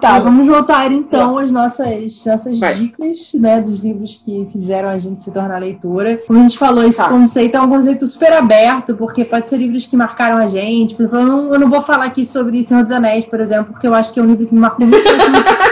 [0.00, 2.74] Tá, vamos voltar então às nossas, nossas Vai.
[2.74, 6.20] dicas, né, dos livros que fizeram a gente se tornar leitora.
[6.26, 7.08] Como a gente falou, esse Tá.
[7.08, 10.94] conceito é um conceito super aberto, porque pode ser livros que marcaram a gente.
[10.94, 13.72] Por exemplo, eu não, eu não vou falar aqui sobre Senhor dos Anéis, por exemplo,
[13.72, 15.04] porque eu acho que é um livro que me marcou muito.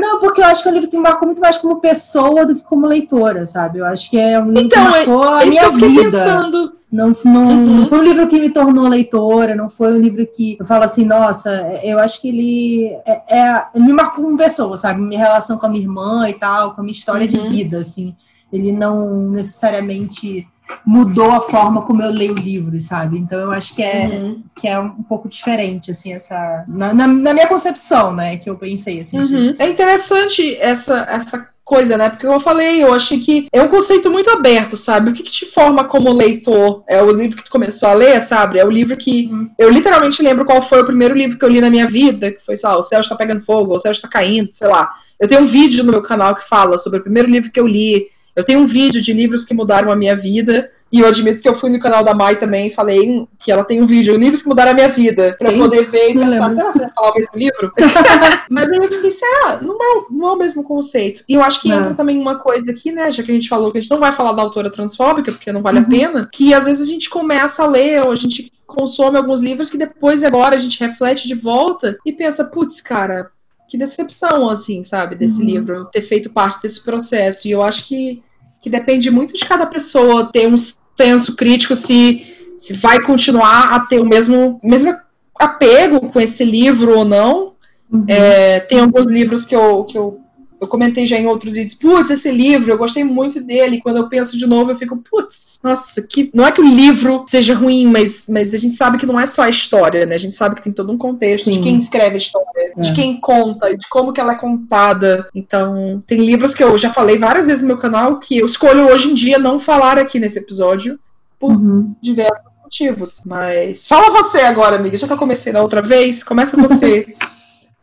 [0.00, 2.46] Não, porque eu acho que é um livro que me marcou muito mais como pessoa
[2.46, 3.78] do que como leitora, sabe?
[3.80, 5.72] Eu acho que é um livro Então, que marcou a É isso que minha eu
[5.72, 6.02] fiquei vida.
[6.04, 6.72] pensando.
[6.90, 7.76] Não, não, uhum.
[7.80, 10.84] não, foi um livro que me tornou leitora, não foi um livro que eu falo
[10.84, 11.50] assim, nossa,
[11.82, 15.00] eu acho que ele, é, é ele me marcou como pessoa, sabe?
[15.00, 17.30] Minha relação com a minha irmã e tal, com a minha história uhum.
[17.30, 18.16] de vida, assim.
[18.50, 20.48] Ele não necessariamente
[20.84, 23.18] mudou a forma como eu leio livros, sabe?
[23.18, 24.42] Então eu acho que é, uhum.
[24.56, 26.64] que é um pouco diferente, assim, essa.
[26.66, 28.36] Na, na, na minha concepção, né?
[28.36, 29.18] Que eu pensei assim.
[29.18, 29.54] Uhum.
[29.58, 32.08] É interessante essa, essa coisa, né?
[32.08, 35.10] Porque eu falei, eu achei que é um conceito muito aberto, sabe?
[35.10, 36.82] O que, que te forma como leitor?
[36.88, 38.58] É o livro que tu começou a ler, sabe?
[38.58, 39.50] É o livro que uhum.
[39.58, 42.42] eu literalmente lembro qual foi o primeiro livro que eu li na minha vida, que
[42.42, 44.90] foi, sei lá, O Céu Está Pegando Fogo, O Céu Está Caindo, sei lá.
[45.20, 47.66] Eu tenho um vídeo no meu canal que fala sobre o primeiro livro que eu
[47.66, 48.06] li.
[48.34, 50.70] Eu tenho um vídeo de livros que mudaram a minha vida.
[50.90, 53.64] E eu admito que eu fui no canal da Mai também e falei que ela
[53.64, 56.50] tem um vídeo, livros que mudaram a minha vida, pra eu poder ver e pensar,
[56.50, 57.72] será que você vai falar o mesmo livro?
[58.50, 59.60] Mas aí eu fiquei, será?
[59.60, 61.24] Não é, não é o mesmo conceito.
[61.28, 61.80] E eu acho que não.
[61.80, 64.00] entra também uma coisa aqui, né, já que a gente falou que a gente não
[64.00, 65.84] vai falar da autora transfóbica, porque não vale uhum.
[65.84, 69.40] a pena, que às vezes a gente começa a ler, ou a gente consome alguns
[69.40, 73.30] livros que depois agora a gente reflete de volta e pensa, putz, cara,
[73.68, 75.46] que decepção, assim, sabe, desse uhum.
[75.46, 77.46] livro, ter feito parte desse processo.
[77.46, 78.22] E eu acho que
[78.60, 80.56] que depende muito de cada pessoa ter um
[80.96, 84.96] senso crítico se, se vai continuar a ter o mesmo, mesmo
[85.38, 87.52] apego com esse livro ou não.
[87.90, 88.04] Uhum.
[88.08, 90.20] É, tem alguns livros que eu, que eu
[90.60, 93.80] eu comentei já em outros vídeos, putz, esse livro, eu gostei muito dele.
[93.80, 96.30] Quando eu penso de novo, eu fico, putz, nossa, que.
[96.34, 99.26] Não é que o livro seja ruim, mas, mas a gente sabe que não é
[99.26, 100.16] só a história, né?
[100.16, 101.52] A gente sabe que tem todo um contexto Sim.
[101.52, 102.80] de quem escreve a história, é.
[102.80, 105.28] de quem conta, de como que ela é contada.
[105.34, 108.88] Então, tem livros que eu já falei várias vezes no meu canal que eu escolho
[108.88, 110.98] hoje em dia não falar aqui nesse episódio
[111.38, 111.94] por uhum.
[112.02, 113.22] diversos motivos.
[113.24, 114.98] Mas fala você agora, amiga.
[114.98, 117.14] Já que eu comecei da outra vez, começa você.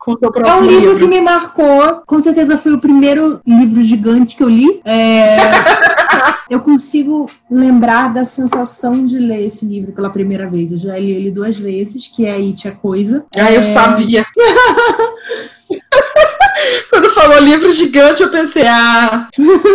[0.05, 2.03] com o seu próximo É um livro, livro, que me marcou.
[2.05, 4.79] Com certeza foi o primeiro livro gigante que eu li.
[4.85, 5.35] É...
[6.47, 10.71] eu consigo lembrar da sensação de ler esse livro pela primeira vez.
[10.71, 13.25] Eu já li ele duas vezes, que é It a Coisa.
[13.35, 13.57] Ah, é...
[13.57, 14.23] eu sabia.
[16.89, 19.27] Quando falou livro gigante, eu pensei, ah,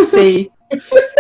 [0.07, 0.49] sei.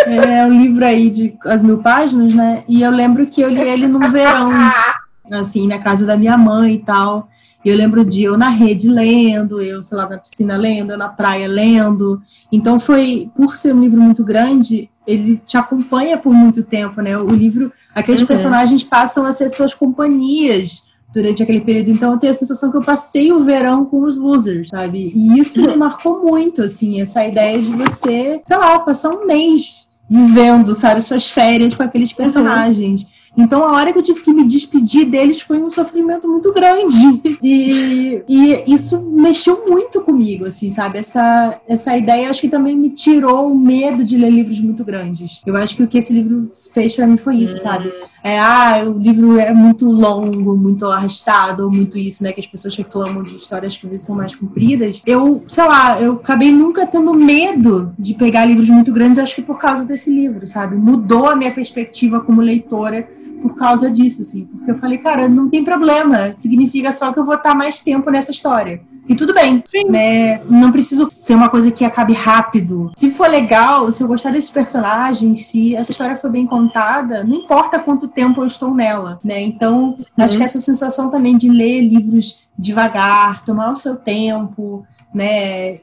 [0.06, 2.62] É um livro aí de as mil páginas, né?
[2.68, 4.50] E eu lembro que eu li ele no verão,
[5.32, 7.28] assim, na casa da minha mãe e tal.
[7.64, 10.98] E eu lembro de eu na rede lendo, eu, sei lá, na piscina lendo, eu
[10.98, 12.22] na praia lendo.
[12.50, 17.18] Então foi, por ser um livro muito grande, ele te acompanha por muito tempo, né?
[17.18, 18.26] O livro, aqueles uhum.
[18.26, 21.90] personagens passam a ser suas companhias durante aquele período.
[21.90, 25.12] Então eu tenho a sensação que eu passei o verão com os losers, sabe?
[25.14, 29.90] E isso me marcou muito, assim, essa ideia de você, sei lá, passar um mês
[30.08, 32.16] vivendo, sabe, suas férias com aqueles uhum.
[32.16, 33.02] personagens.
[33.02, 33.19] Uhum.
[33.36, 37.20] Então, a hora que eu tive que me despedir deles foi um sofrimento muito grande.
[37.42, 40.98] E, e isso mexeu muito comigo, assim, sabe?
[40.98, 45.40] Essa, essa ideia acho que também me tirou o medo de ler livros muito grandes.
[45.46, 47.60] Eu acho que o que esse livro fez para mim foi isso, hum.
[47.60, 47.90] sabe?
[48.22, 52.32] É, ah, o livro é muito longo, muito arrastado, muito isso, né?
[52.32, 55.02] Que as pessoas reclamam de histórias que são mais compridas.
[55.06, 59.42] Eu, sei lá, eu acabei nunca tendo medo de pegar livros muito grandes, acho que
[59.42, 60.76] por causa desse livro, sabe?
[60.76, 63.08] Mudou a minha perspectiva como leitora
[63.42, 64.46] por causa disso, assim.
[64.46, 66.34] Porque eu falei, cara, não tem problema.
[66.36, 68.80] Significa só que eu vou estar mais tempo nessa história.
[69.08, 69.88] E tudo bem, Sim.
[69.88, 70.40] né?
[70.44, 72.92] Não preciso ser uma coisa que acabe rápido.
[72.96, 77.38] Se for legal, se eu gostar desses personagens, se essa história for bem contada, não
[77.38, 79.40] importa quanto tempo eu estou nela, né?
[79.42, 80.04] Então, uhum.
[80.16, 85.80] acho que essa sensação também de ler livros devagar, tomar o seu tempo, né?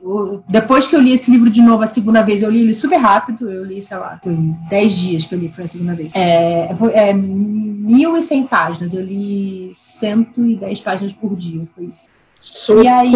[0.47, 2.97] Depois que eu li esse livro de novo a segunda vez, eu li ele super
[2.97, 4.33] rápido, eu li, sei lá, foi
[4.69, 6.11] 10 dias que eu li, foi a segunda vez.
[6.15, 12.07] É, foi, é 1.100 páginas, eu li 110 páginas por dia, foi isso.
[12.39, 12.83] Socorro!
[12.83, 13.13] E aí,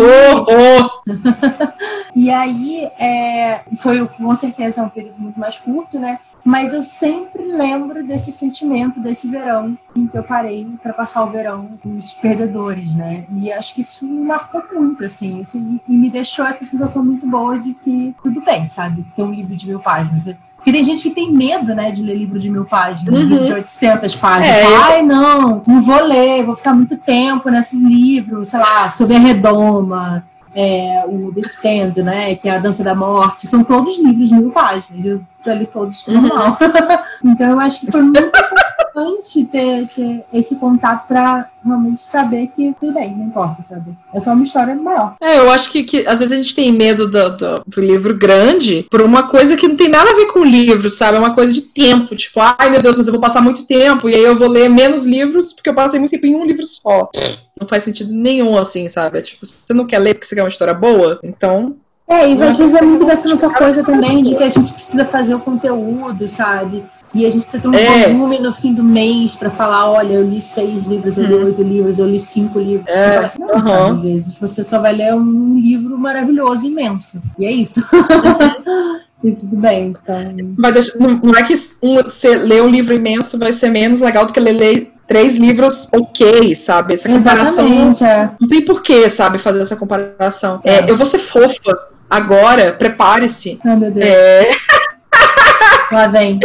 [2.15, 6.19] e aí é, foi com certeza um período muito mais curto, né?
[6.43, 11.29] Mas eu sempre lembro desse sentimento desse verão em que eu parei para passar o
[11.29, 13.25] verão com os perdedores, né?
[13.33, 17.27] E acho que isso me marcou muito, assim, isso, e, me deixou essa sensação muito
[17.27, 19.05] boa de que tudo bem, sabe?
[19.15, 20.35] Ter um livro de mil páginas.
[20.55, 23.29] Porque tem gente que tem medo, né, de ler livro de mil páginas, uhum.
[23.29, 24.55] livro de 800 páginas.
[24.55, 29.15] É, Ai, não, não vou ler, vou ficar muito tempo nesses livros, sei lá, sobre
[29.15, 30.23] a redoma,
[30.53, 33.47] é, o The Stand, né, que é a Dança da Morte.
[33.47, 35.03] São todos livros de mil páginas.
[35.03, 36.21] Eu já li todos uhum.
[36.21, 36.57] normal.
[37.23, 38.19] então eu acho que foi muito
[38.91, 43.95] importante ter, ter esse contato para realmente saber que tudo bem, não importa, sabe?
[44.13, 45.15] É só uma história maior.
[45.21, 48.17] É, eu acho que, que às vezes a gente tem medo do, do, do, livro
[48.17, 51.17] grande por uma coisa que não tem nada a ver com o livro, sabe?
[51.17, 52.15] É uma coisa de tempo.
[52.15, 54.69] Tipo, ai meu Deus, mas eu vou passar muito tempo e aí eu vou ler
[54.69, 57.09] menos livros porque eu passei muito tempo em um livro só.
[57.59, 59.19] Não faz sentido nenhum, assim, sabe?
[59.19, 61.19] É tipo, você não quer ler porque você quer uma história boa?
[61.23, 61.75] Então,
[62.11, 65.05] é, e às vezes é muito dessa nossa coisa também de que a gente precisa
[65.05, 66.83] fazer o conteúdo, sabe?
[67.13, 68.09] E a gente precisa ter um é.
[68.09, 71.45] volume no fim do mês para falar, olha, eu li seis livros, eu li hum.
[71.45, 72.87] oito livros, eu li cinco livros.
[72.87, 73.17] É.
[73.17, 73.63] Assim, não, uhum.
[73.63, 77.21] sabe, às vezes você só vai ler um livro maravilhoso, imenso.
[77.39, 77.81] E é isso.
[79.23, 79.95] e tudo bem.
[80.03, 80.55] Então...
[80.57, 84.33] Mas não é que um, você ler um livro imenso vai ser menos legal do
[84.33, 86.93] que ler três livros ok, sabe?
[86.93, 88.31] Essa comparação não, é.
[88.39, 90.61] não tem porquê, sabe, fazer essa comparação.
[90.63, 90.75] É.
[90.75, 93.59] É, eu vou ser fofa agora, prepare-se.
[93.63, 94.05] Ai, meu Deus.
[94.05, 94.49] É...
[95.91, 96.39] Lá vem.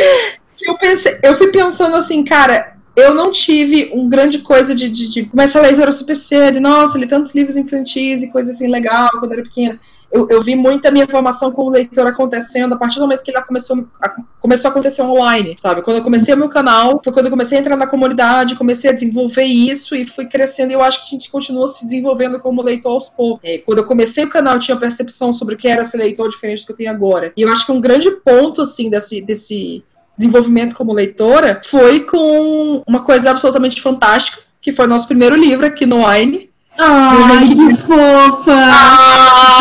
[0.62, 5.10] Eu, pensei, eu fui pensando assim, cara, eu não tive um grande coisa de, de,
[5.12, 9.10] de começar a leitura super cedo, nossa, li tantos livros infantis e coisa assim legal
[9.18, 9.78] quando era pequena
[10.10, 13.42] eu, eu, vi muita minha formação como leitor acontecendo a partir do momento que ele
[13.42, 14.08] começou a,
[14.40, 15.82] começou a acontecer online, sabe?
[15.82, 18.90] Quando eu comecei o meu canal, foi quando eu comecei a entrar na comunidade, comecei
[18.90, 20.70] a desenvolver isso e fui crescendo.
[20.70, 23.40] E eu acho que a gente continua se desenvolvendo como leitor aos poucos.
[23.42, 26.28] É, quando eu comecei o canal, eu tinha percepção sobre o que era ser leitor
[26.28, 27.32] diferente do que eu tenho agora.
[27.36, 29.84] E eu acho que um grande ponto, assim, desse, desse
[30.16, 35.84] desenvolvimento como leitora foi com uma coisa absolutamente fantástica, que foi nosso primeiro livro aqui
[35.84, 38.52] no Wine, Ai, que fofa!
[38.52, 39.16] Ah!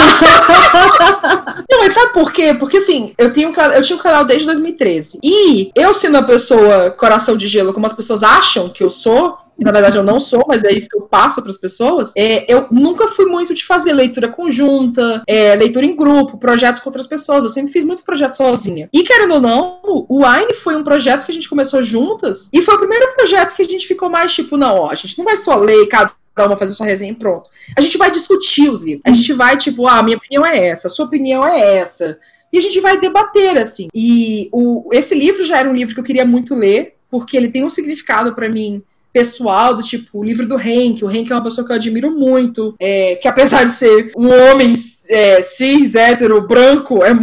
[1.70, 2.53] Não, mas sabe por quê?
[2.53, 5.20] Porque assim, eu, tenho, eu tinha um canal desde 2013.
[5.24, 9.38] E eu sendo a pessoa coração de gelo, como as pessoas acham que eu sou,
[9.57, 12.13] na verdade eu não sou, mas é isso que eu passo para as pessoas.
[12.18, 16.89] É, eu nunca fui muito de fazer leitura conjunta, é, leitura em grupo, projetos com
[16.89, 17.43] outras pessoas.
[17.43, 18.89] Eu sempre fiz muito projeto sozinha.
[18.93, 22.61] E querendo ou não, o Wine foi um projeto que a gente começou juntas e
[22.61, 25.26] foi o primeiro projeto que a gente ficou mais tipo, não, ó, a gente não
[25.26, 27.50] vai só ler cada cada uma fazer sua resenha e pronto.
[27.78, 29.02] A gente vai discutir os livros.
[29.06, 32.20] A gente vai, tipo, ah, minha opinião é essa, sua opinião é essa.
[32.52, 33.88] E a gente vai debater, assim.
[33.94, 37.50] E o, esse livro já era um livro que eu queria muito ler, porque ele
[37.50, 41.04] tem um significado para mim pessoal, do tipo, o livro do Henk.
[41.04, 44.28] O Henk é uma pessoa que eu admiro muito, é, que apesar de ser um
[44.28, 44.74] homem
[45.10, 47.14] é, cis, hétero, branco, é,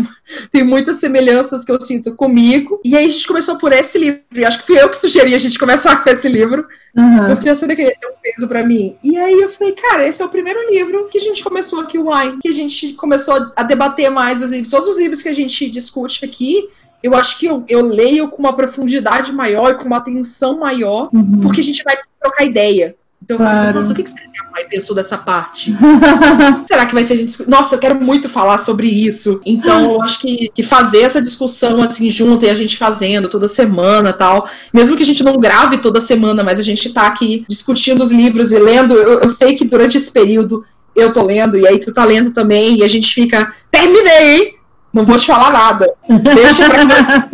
[0.50, 2.80] tem muitas semelhanças que eu sinto comigo.
[2.84, 4.20] E aí a gente começou por esse livro.
[4.32, 6.66] E acho que fui eu que sugeri a gente começar com esse livro.
[6.96, 7.26] Uhum.
[7.34, 8.96] Porque eu sabia que ele tem um peso para mim.
[9.02, 11.98] E aí eu falei, cara, esse é o primeiro livro que a gente começou aqui,
[11.98, 14.70] o Wine, que a gente começou a debater mais os livros.
[14.70, 16.68] Todos os livros que a gente discute aqui,
[17.02, 21.10] eu acho que eu, eu leio com uma profundidade maior e com uma atenção maior,
[21.12, 21.40] uhum.
[21.40, 22.94] porque a gente vai trocar ideia.
[23.22, 23.76] Então, claro.
[23.76, 25.74] nossa, o que, que será que a mãe pensou dessa parte?
[26.66, 27.48] será que vai ser a gente.
[27.48, 29.40] Nossa, eu quero muito falar sobre isso.
[29.46, 33.46] Então, eu acho que, que fazer essa discussão assim junto e a gente fazendo toda
[33.46, 34.48] semana tal.
[34.74, 38.10] Mesmo que a gente não grave toda semana, mas a gente tá aqui discutindo os
[38.10, 38.94] livros e lendo.
[38.94, 40.64] Eu, eu sei que durante esse período
[40.94, 43.54] eu tô lendo, e aí tu tá lendo também, e a gente fica.
[43.70, 44.54] Terminei, hein?
[44.92, 45.92] Não vou te falar nada.
[46.22, 47.30] Deixa pra gravar.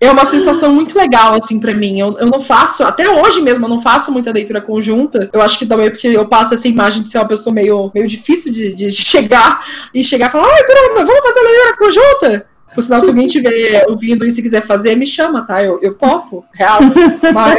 [0.00, 1.98] É uma sensação muito legal, assim, para mim.
[1.98, 5.28] Eu, eu não faço, até hoje mesmo, eu não faço muita leitura conjunta.
[5.32, 8.06] Eu acho que também porque eu passo essa imagem de ser uma pessoa meio, meio
[8.06, 12.46] difícil de, de chegar e chegar e falar, ai, Bruna, vamos fazer leitura conjunta?
[12.74, 15.62] Por sinal, se alguém estiver ouvindo e se quiser fazer, me chama, tá?
[15.62, 16.80] Eu, eu topo, real.
[17.32, 17.58] Mas,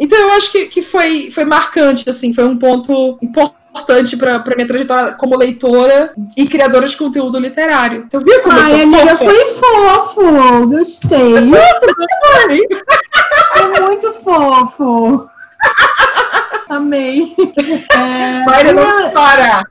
[0.00, 4.40] então eu acho que, que foi, foi marcante, assim, foi um ponto importante importante pra
[4.54, 8.04] minha trajetória como leitora e criadora de conteúdo literário.
[8.06, 11.34] Então, viu como Ai, eu sou amiga, foi fofo, gostei.
[13.76, 15.28] é muito fofo.
[16.68, 17.34] Amei.
[17.94, 19.06] É, Vai, uma...
[19.06, 19.62] história.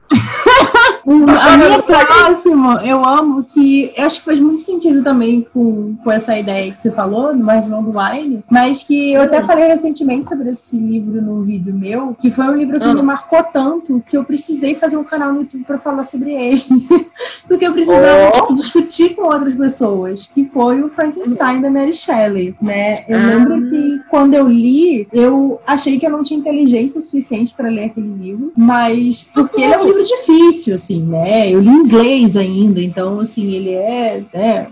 [1.06, 6.38] a minha próxima, eu amo que acho que faz muito sentido também com, com essa
[6.38, 10.50] ideia que você falou, no Mais Longo Wine, mas que eu até falei recentemente sobre
[10.50, 13.04] esse livro num vídeo meu, que foi um livro que me ah.
[13.04, 16.62] marcou tanto que eu precisei fazer um canal no YouTube para falar sobre ele.
[17.48, 18.54] Porque eu precisava oh.
[18.54, 22.94] discutir com outras pessoas, que foi o Frankenstein da Mary Shelley, né?
[23.08, 23.26] Eu ah.
[23.26, 27.70] lembro que quando eu li, eu achei que eu não tinha inteligência o suficiente para
[27.70, 31.50] ler aquele livro, mas porque ele é um livro difícil, assim, né?
[31.50, 34.68] Eu li inglês ainda, então, assim, ele é, é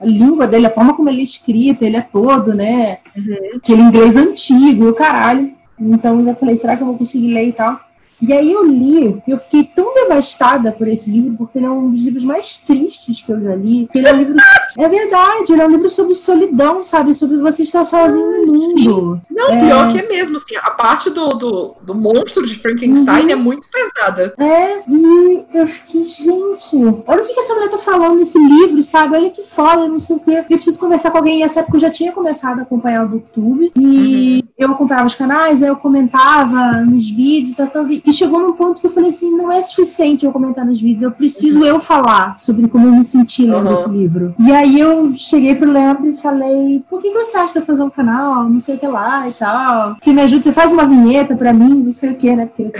[0.00, 2.98] a língua dele, a forma como ele é escrito, ele é todo, né?
[3.16, 3.56] Uhum.
[3.56, 5.52] Aquele inglês antigo, caralho.
[5.78, 7.85] Então, eu já falei, será que eu vou conseguir ler e tal?
[8.20, 11.90] E aí eu li, eu fiquei tão devastada por esse livro, porque ele é um
[11.90, 13.88] dos livros mais tristes que eu já li.
[13.94, 14.36] Ele é um livro.
[14.78, 17.14] É verdade, ele é um livro sobre solidão, sabe?
[17.14, 19.20] Sobre você estar sozinho no mundo.
[19.30, 19.60] Não, é...
[19.60, 23.30] pior que é mesmo, assim, a parte do, do, do monstro de Frankenstein uhum.
[23.30, 24.34] é muito pesada.
[24.38, 28.82] É, e eu fiquei, gente, olha o que, que essa mulher tá falando nesse livro,
[28.82, 29.16] sabe?
[29.16, 30.44] Olha que foda, não sei o quê.
[30.48, 31.40] Eu preciso conversar com alguém.
[31.40, 33.72] E essa época eu já tinha começado a acompanhar o Booktube.
[33.76, 34.48] E uhum.
[34.58, 38.80] eu acompanhava os canais, aí eu comentava nos vídeos, tá, tá, e chegou num ponto
[38.80, 42.38] que eu falei assim, não é suficiente eu comentar nos vídeos, eu preciso eu falar
[42.38, 43.72] sobre como eu me senti lendo uhum.
[43.72, 44.34] esse livro.
[44.38, 47.82] E aí eu cheguei pro Leandro e falei, por que você acha de eu fazer
[47.82, 49.96] um canal, não sei o que lá e tal.
[50.00, 52.46] Você me ajuda, você faz uma vinheta pra mim, não sei o que, né?
[52.46, 52.72] Porque ele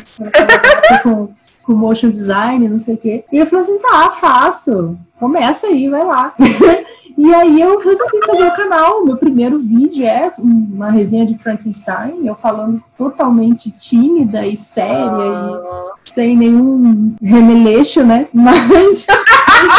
[1.03, 1.29] com,
[1.63, 3.25] com motion design, não sei o que.
[3.33, 4.97] E eu falei assim, tá, faço.
[5.19, 6.35] Começa aí, vai lá.
[7.17, 9.05] E aí eu resolvi fazer o canal.
[9.05, 15.93] Meu primeiro vídeo é uma resenha de Frankenstein, eu falando totalmente tímida e séria ah.
[16.05, 18.29] e sem nenhum remeleixo, né?
[18.35, 19.07] Mas.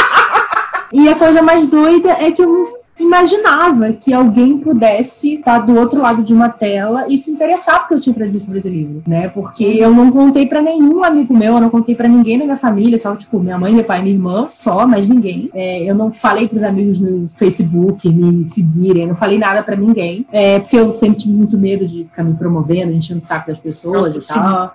[0.92, 2.77] e a coisa mais doida é que eu
[3.08, 7.94] imaginava que alguém pudesse estar do outro lado de uma tela e se interessar porque
[7.96, 9.30] eu tinha para dizer sobre esse livro, né?
[9.30, 12.58] Porque eu não contei para nenhum amigo meu, eu não contei para ninguém da minha
[12.58, 15.50] família, só tipo minha mãe, meu pai, minha irmã, só, mas ninguém.
[15.54, 19.76] É, eu não falei para os amigos no Facebook me seguirem, não falei nada para
[19.76, 23.48] ninguém, é, porque eu sempre tive muito medo de ficar me promovendo, enchendo o saco
[23.48, 24.74] das pessoas Nossa, e tal.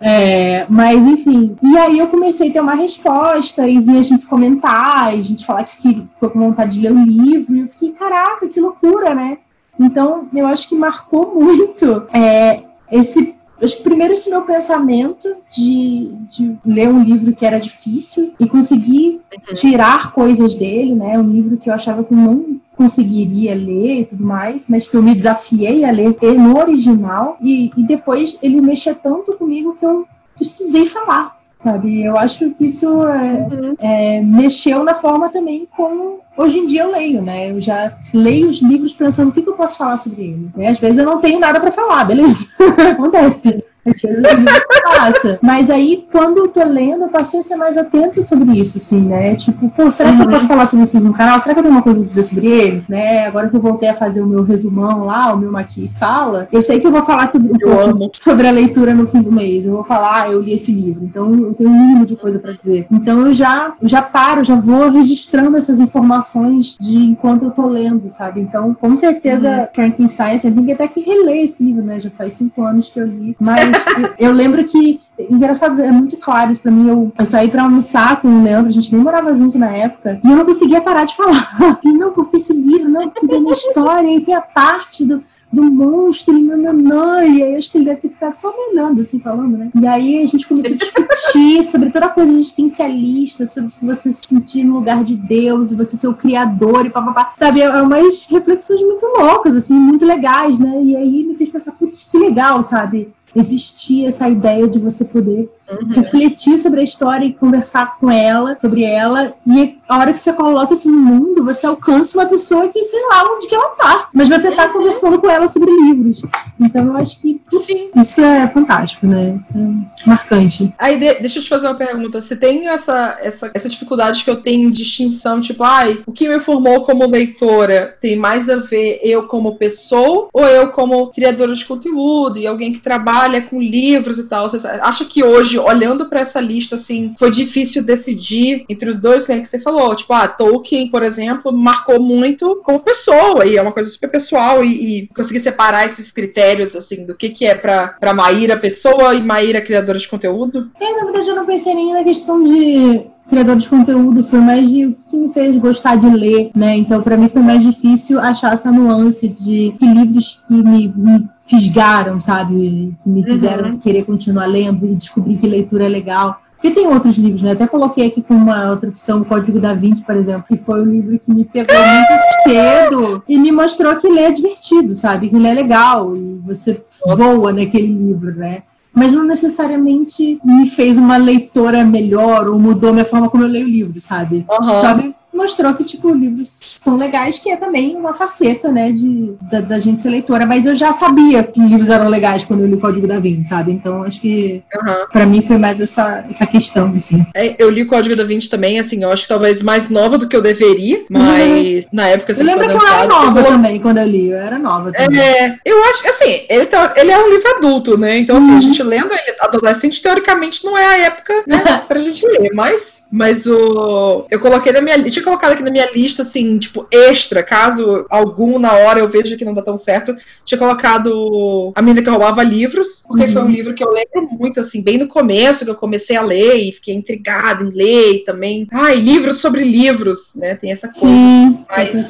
[0.00, 4.26] É, mas enfim, e aí eu comecei a ter uma resposta e vi a gente
[4.26, 7.68] comentar, e a gente falar que ficou com vontade de ler o livro, e eu
[7.68, 9.38] fiquei, caraca, que loucura, né?
[9.78, 13.34] Então, eu acho que marcou muito é, esse.
[13.60, 18.46] Acho que primeiro esse meu pensamento de, de ler um livro que era difícil e
[18.46, 19.54] conseguir uhum.
[19.54, 21.18] tirar coisas dele, né?
[21.18, 25.02] Um livro que eu achava que não conseguiria ler e tudo mais, mas que eu
[25.02, 30.06] me desafiei a ler no original e, e depois ele mexia tanto comigo que eu
[30.36, 32.04] precisei falar, sabe?
[32.04, 33.76] Eu acho que isso é, uhum.
[33.80, 37.50] é, mexeu na forma também como hoje em dia eu leio, né?
[37.50, 40.50] Eu já leio os livros pensando o que, que eu posso falar sobre ele.
[40.54, 40.68] Né?
[40.68, 42.54] Às vezes eu não tenho nada para falar, beleza?
[42.92, 43.64] Acontece.
[44.82, 45.38] Passa.
[45.42, 49.00] Mas aí, quando eu tô lendo, eu passei a ser mais atenta sobre isso, assim,
[49.00, 49.34] né?
[49.36, 50.48] Tipo, pô, será que eu posso uhum.
[50.48, 51.38] falar sobre isso no canal?
[51.38, 52.84] Será que eu tenho uma coisa a dizer sobre ele?
[52.88, 53.26] Né?
[53.26, 56.62] Agora que eu voltei a fazer o meu resumão lá, o meu Maqui fala, eu
[56.62, 59.66] sei que eu vou falar sobre, um sobre a leitura no fim do mês.
[59.66, 61.04] Eu vou falar, ah, eu li esse livro.
[61.04, 62.86] Então, eu tenho um mínimo de coisa para dizer.
[62.90, 67.66] Então, eu já, eu já paro, já vou registrando essas informações de enquanto eu tô
[67.66, 68.40] lendo, sabe?
[68.40, 69.66] Então, com certeza, uhum.
[69.74, 72.00] Frankenstein, você tem que até que reler esse livro, né?
[72.00, 73.36] Já faz cinco anos que eu li.
[73.40, 73.75] Mas
[74.18, 76.88] eu lembro que engraçado, é muito claro isso pra mim.
[76.88, 80.20] Eu, eu saí pra almoçar com o Leandro, a gente nem morava junto na época,
[80.22, 81.36] e eu não conseguia parar de falar.
[81.82, 85.22] E não, porque esse livro, não, porque tem uma história, e tem a parte do,
[85.52, 89.00] do monstro, e nananã, e aí acho que ele deve ter ficado só me olhando,
[89.00, 89.70] assim, falando, né?
[89.74, 94.10] E aí a gente começou a discutir sobre toda a coisa existencialista, sobre se você
[94.10, 97.32] se sentir no lugar de Deus, e você ser o criador, e papapá.
[97.36, 100.82] Sabe, é umas reflexões muito loucas, assim, muito legais, né?
[100.82, 103.12] E aí me fez pensar, putz, que legal, sabe?
[103.36, 105.88] Existia essa ideia de você poder uhum.
[105.94, 110.32] refletir sobre a história e conversar com ela, sobre ela, e a hora que você
[110.32, 114.08] coloca isso no mundo, você alcança uma pessoa que sei lá onde que ela tá,
[114.12, 114.72] mas você tá uhum.
[114.72, 116.22] conversando com ela sobre livros.
[116.60, 119.38] Então eu acho que putz, isso é fantástico, né?
[119.44, 120.74] Isso é marcante.
[120.78, 122.20] Aí de, deixa eu te fazer uma pergunta.
[122.20, 126.28] Você tem essa, essa, essa dificuldade que eu tenho de distinção, tipo, ai, o que
[126.28, 131.54] me formou como leitora tem mais a ver eu como pessoa ou eu como criadora
[131.54, 134.48] de conteúdo e alguém que trabalha com livros e tal?
[134.48, 139.26] Você acha que hoje olhando para essa lista, assim, foi difícil decidir entre os dois,
[139.26, 139.94] né, que você falou.
[139.94, 144.64] Tipo, ah, Tolkien, por exemplo, marcou muito como pessoa, e é uma coisa super pessoal,
[144.64, 149.14] e, e conseguir separar esses critérios, assim, do que que é pra, pra Maíra pessoa
[149.14, 150.70] e Maíra criadora de conteúdo?
[150.80, 154.68] É, na verdade, eu não pensei nem na questão de criador de conteúdo, foi mais
[154.70, 156.76] de o que me fez gostar de ler, né?
[156.76, 161.28] Então, para mim foi mais difícil achar essa nuance de que livros que me, me
[161.44, 162.94] fisgaram, sabe?
[163.02, 163.78] Que me fizeram uhum.
[163.78, 166.40] querer continuar lendo e descobrir que leitura é legal.
[166.56, 167.52] Porque tem outros livros, né?
[167.52, 170.80] Até coloquei aqui com uma outra opção, o Código da Vinci, por exemplo, que foi
[170.80, 175.28] um livro que me pegou muito cedo e me mostrou que ele é divertido, sabe?
[175.28, 178.62] Que ele é legal e você voa naquele livro, né?
[178.96, 183.48] Mas não necessariamente me fez uma leitora melhor ou mudou a minha forma como eu
[183.48, 184.46] leio livros, sabe?
[184.50, 184.76] Uhum.
[184.76, 185.14] Sabe?
[185.36, 189.78] Mostrou que, tipo, livros são legais, que é também uma faceta, né, de, da, da,
[189.78, 190.46] gente ser leitora.
[190.46, 193.48] Mas eu já sabia que livros eram legais quando eu li o Código da Vinci,
[193.48, 193.72] sabe?
[193.72, 195.06] Então, acho que uhum.
[195.12, 197.24] para mim foi mais essa, essa questão, assim.
[197.34, 200.16] É, eu li o Código da Vinci também, assim, eu acho que talvez mais nova
[200.16, 201.90] do que eu deveria, mas uhum.
[201.92, 202.32] na época...
[202.32, 203.44] Você eu lembro que eu era nova eu...
[203.44, 205.20] também, quando eu li, eu era nova também.
[205.20, 208.18] É, eu acho, assim, ele, tá, ele é um livro adulto, né?
[208.18, 208.58] Então, assim, uhum.
[208.58, 213.06] a gente lendo ele adolescente, teoricamente, não é a época, né, pra gente ler, mas,
[213.10, 214.26] mas o...
[214.30, 218.58] Eu coloquei na minha lista colocado aqui na minha lista, assim, tipo, extra, caso algum
[218.58, 220.14] na hora eu veja que não dá tão certo.
[220.44, 223.32] Tinha colocado A Menina que Roubava Livros, porque uhum.
[223.32, 226.22] foi um livro que eu lembro muito, assim, bem no começo, que eu comecei a
[226.22, 228.68] ler e fiquei intrigada em ler e também.
[228.72, 230.54] Ai, livros sobre livros, né?
[230.54, 231.06] Tem essa coisa.
[231.06, 232.08] Sim, Mas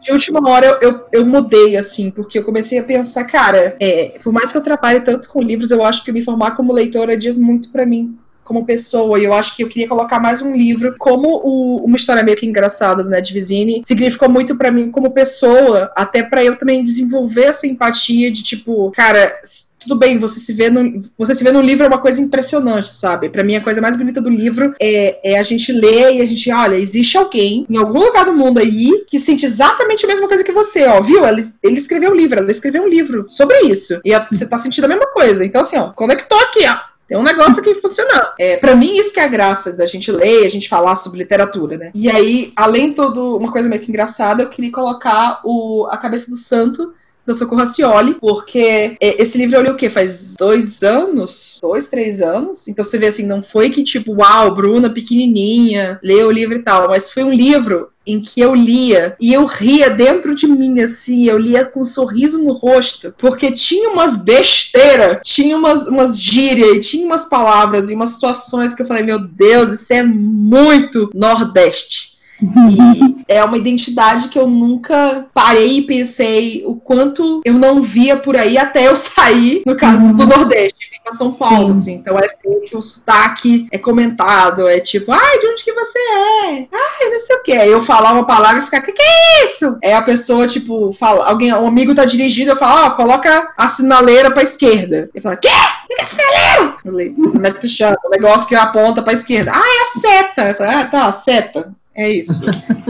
[0.00, 4.18] de última hora eu, eu, eu, mudei, assim, porque eu comecei a pensar, cara, é,
[4.22, 7.16] por mais que eu trabalhe tanto com livros, eu acho que me formar como leitora
[7.16, 8.16] diz muito para mim
[8.48, 9.20] como pessoa.
[9.20, 10.94] E eu acho que eu queria colocar mais um livro.
[10.98, 15.10] Como o, uma história meio que engraçada do Ned Vizini significou muito para mim como
[15.10, 19.30] pessoa, até para eu também desenvolver essa empatia de tipo, cara,
[19.78, 22.92] tudo bem, você se vê no, você se vê no livro é uma coisa impressionante,
[22.94, 23.28] sabe?
[23.28, 26.26] Para mim a coisa mais bonita do livro é, é a gente ler e a
[26.26, 30.26] gente, olha, existe alguém em algum lugar do mundo aí que sente exatamente a mesma
[30.26, 31.24] coisa que você, ó, viu?
[31.26, 34.00] Ele, ele escreveu um livro, ela escreveu um livro sobre isso.
[34.04, 35.44] E a, você tá sentindo a mesma coisa.
[35.44, 36.88] Então assim, ó, conectou aqui, ó.
[37.08, 38.28] Tem um negócio aqui funcionando.
[38.38, 41.18] É, para mim, isso que é a graça da gente ler, a gente falar sobre
[41.20, 41.90] literatura, né?
[41.94, 46.30] E aí, além de uma coisa meio que engraçada, eu queria colocar o, a cabeça
[46.30, 46.92] do santo
[47.28, 49.90] da Socorro Racioli, porque é, esse livro eu li o quê?
[49.90, 51.58] Faz dois anos?
[51.60, 52.66] Dois, três anos?
[52.66, 56.62] Então você vê assim, não foi que tipo, uau, Bruna pequenininha, leu o livro e
[56.62, 60.80] tal, mas foi um livro em que eu lia e eu ria dentro de mim,
[60.80, 66.18] assim, eu lia com um sorriso no rosto, porque tinha umas besteiras, tinha umas, umas
[66.18, 71.10] gírias, tinha umas palavras e umas situações que eu falei, meu Deus, isso é muito
[71.14, 72.16] Nordeste.
[72.40, 78.16] E é uma identidade que eu nunca parei e pensei o quanto eu não via
[78.16, 80.14] por aí até eu sair, no caso uhum.
[80.14, 81.80] do Nordeste, pra São Paulo, Sim.
[81.80, 81.94] assim.
[81.94, 86.68] Então é que o sotaque é comentado, é tipo, ai, de onde que você é?
[86.72, 87.52] Ai, não sei o que.
[87.52, 89.76] Aí eu falar uma palavra e ficar, que que é isso?
[89.82, 93.52] É a pessoa, tipo, fala, alguém, um amigo tá dirigindo, eu falo, ó, oh, coloca
[93.56, 95.10] a sinaleira pra esquerda.
[95.12, 95.48] Ele fala, quê?
[95.48, 96.78] O que é sinaleiro?
[96.84, 97.96] Eu falei, como é que tu chama?
[98.04, 99.52] O negócio que aponta pra esquerda.
[99.54, 100.48] Ah, é a seta.
[100.48, 101.77] Eu falei, ah, tá, seta.
[101.98, 102.40] É isso.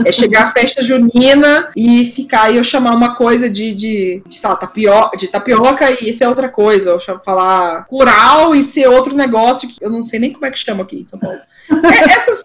[0.05, 4.39] É chegar à festa junina e ficar e eu chamar uma coisa de, de, de,
[4.39, 6.93] sei lá, tapioca, de tapioca e ser outra coisa.
[6.93, 10.59] Ou falar cural e ser outro negócio que eu não sei nem como é que
[10.59, 11.39] chama aqui em São Paulo.
[11.71, 12.43] É, essas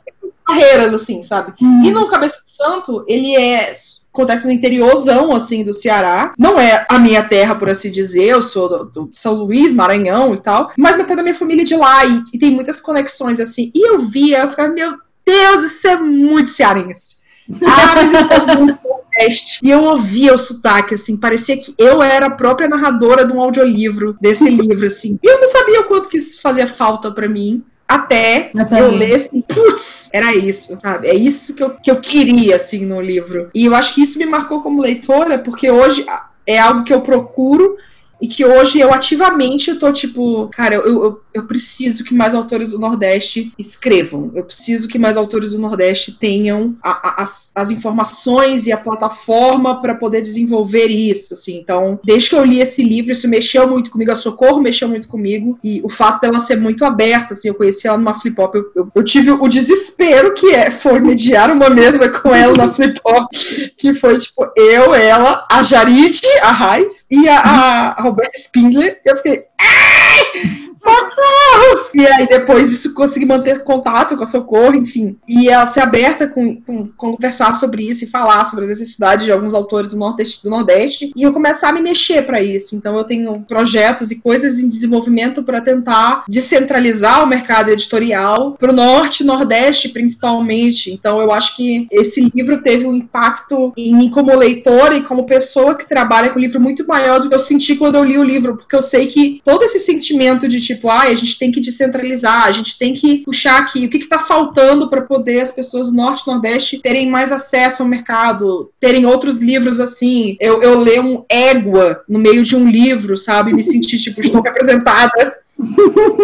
[0.48, 1.52] barreiras, assim, sabe?
[1.60, 3.72] E no Cabeça de Santo, ele é
[4.14, 6.32] acontece no interiorzão, assim, do Ceará.
[6.38, 10.32] Não é a minha terra, por assim dizer, eu sou do, do São Luís, Maranhão
[10.34, 13.40] e tal, mas metade da minha família é de lá e, e, tem muitas conexões,
[13.40, 13.72] assim.
[13.74, 17.24] E eu via, eu ficava, meu Deus, isso é muito cearense.
[17.62, 18.78] Ah, mas isso é muito
[19.14, 19.60] Nordeste.
[19.62, 23.40] E eu ouvia o sotaque, assim, parecia que eu era a própria narradora de um
[23.40, 25.18] audiolivro desse livro, assim.
[25.22, 27.64] E eu não sabia o quanto que isso fazia falta para mim.
[27.86, 31.06] Até, até eu ler assim, putz, era isso, sabe?
[31.06, 33.50] É isso que eu, que eu queria, assim, no livro.
[33.54, 36.04] E eu acho que isso me marcou como leitora, porque hoje
[36.46, 37.76] é algo que eu procuro
[38.20, 42.70] e que hoje eu ativamente tô tipo, cara, eu, eu, eu, preciso que mais autores
[42.70, 44.30] do Nordeste escrevam.
[44.34, 48.76] Eu preciso que mais autores do Nordeste tenham a, a, as, as informações e a
[48.76, 51.58] plataforma para poder desenvolver isso, assim.
[51.58, 55.08] Então, desde que eu li esse livro, isso mexeu muito comigo, a Socorro mexeu muito
[55.08, 58.70] comigo, e o fato dela ser muito aberta, assim, eu conheci ela numa flip-hop, eu,
[58.74, 63.26] eu, eu, tive o desespero que é, foi mediar uma mesa com ela na flip-hop,
[63.76, 69.16] que foi, tipo, eu, ela, a Jaride, a Raiz, e a, a Roberta Spindler, eu
[69.16, 69.46] fiquei.
[69.58, 70.70] Ai!
[70.74, 71.33] socorro!
[71.94, 75.16] E aí depois disso consegui manter contato com a Socorro, enfim.
[75.28, 79.32] E ela ser aberta com, com, conversar sobre isso e falar sobre as necessidades de
[79.32, 82.74] alguns autores do Nordeste, do Nordeste e eu começar a me mexer para isso.
[82.74, 88.72] Então eu tenho projetos e coisas em desenvolvimento para tentar descentralizar o mercado editorial para
[88.72, 90.90] o Norte e Nordeste principalmente.
[90.90, 95.26] Então eu acho que esse livro teve um impacto em mim como leitora e como
[95.26, 98.18] pessoa que trabalha com o livro muito maior do que eu senti quando eu li
[98.18, 101.52] o livro, porque eu sei que todo esse sentimento de tipo, ah, a gente tem
[101.52, 101.83] que descentralizar,
[102.44, 105.96] a gente tem que puxar aqui o que está faltando para poder as pessoas do
[105.96, 110.36] Norte e Nordeste terem mais acesso ao mercado, terem outros livros assim.
[110.40, 113.52] Eu, eu ler um égua no meio de um livro, sabe?
[113.52, 115.36] Me sentir, tipo, estou representada.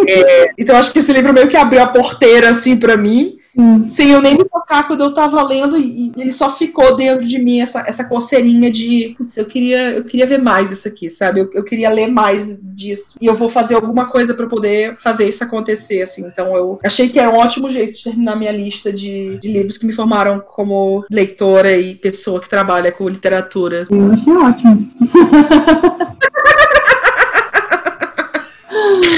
[0.08, 3.88] É, então acho que esse livro meio que abriu a porteira assim para mim Sim.
[3.88, 7.38] sem eu nem me tocar quando eu tava lendo e, ele só ficou dentro de
[7.38, 11.40] mim essa, essa coceirinha de putz, eu queria eu queria ver mais isso aqui, sabe?
[11.40, 15.28] Eu, eu queria ler mais disso e eu vou fazer alguma coisa para poder fazer
[15.28, 16.26] isso acontecer, assim.
[16.26, 19.78] Então eu achei que era um ótimo jeito de terminar minha lista de, de livros
[19.78, 23.86] que me formaram como leitora e pessoa que trabalha com literatura.
[23.90, 24.90] Eu achei ótimo.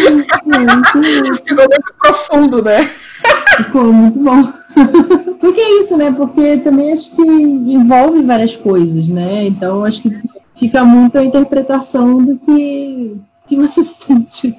[1.46, 2.78] Ficou muito profundo, né?
[3.56, 4.42] Ficou muito bom.
[5.40, 6.12] Porque é isso, né?
[6.12, 9.44] Porque também acho que envolve várias coisas, né?
[9.46, 10.20] Então acho que
[10.56, 14.56] fica muito a interpretação do que que você sente?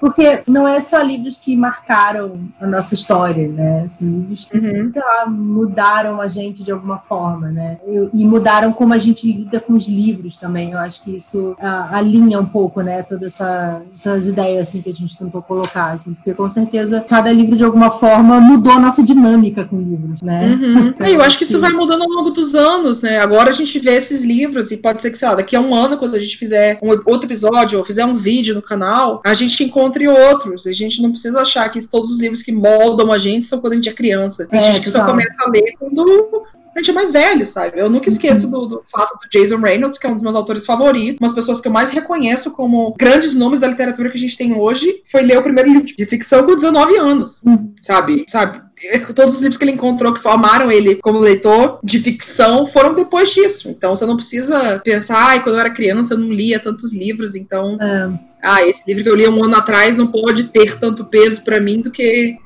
[0.00, 3.86] Porque não é só livros que marcaram a nossa história, né?
[3.88, 4.92] São livros que uhum.
[4.94, 7.78] lá, mudaram a gente de alguma forma, né?
[8.12, 10.72] E mudaram como a gente lida com os livros também.
[10.72, 13.02] Eu acho que isso a, alinha um pouco, né?
[13.02, 15.92] Todas essa, essas ideias assim, que a gente tentou colocar.
[15.92, 20.22] Assim, porque com certeza cada livro, de alguma forma, mudou a nossa dinâmica com livros,
[20.22, 20.46] né?
[20.46, 20.88] Uhum.
[20.88, 23.18] Então, eu acho que isso vai mudando ao longo dos anos, né?
[23.18, 25.74] Agora a gente vê esses livros e pode ser que, sei lá, daqui a um
[25.74, 29.34] ano, quando a gente fizer um outro episódio ou fizer um vídeo no canal, a
[29.34, 30.66] gente encontre outros.
[30.66, 33.74] A gente não precisa achar que todos os livros que moldam a gente são quando
[33.74, 34.46] a gente é criança.
[34.46, 37.78] Tem é, gente que só começa a ler quando a gente é mais velho, sabe?
[37.78, 40.66] Eu nunca esqueço do, do, fato do Jason Reynolds, que é um dos meus autores
[40.66, 44.36] favoritos, umas pessoas que eu mais reconheço como grandes nomes da literatura que a gente
[44.36, 47.72] tem hoje, foi ler o primeiro livro de ficção com 19 anos, uhum.
[47.80, 48.24] sabe?
[48.28, 48.60] Sabe?
[49.14, 53.30] todos os livros que ele encontrou que formaram ele como leitor de ficção foram depois
[53.32, 53.70] disso.
[53.70, 57.34] Então você não precisa pensar, ai, quando eu era criança eu não lia tantos livros,
[57.34, 57.78] então.
[57.80, 58.34] É.
[58.42, 61.60] Ah, esse livro que eu li um ano atrás não pode ter tanto peso para
[61.60, 62.36] mim do que.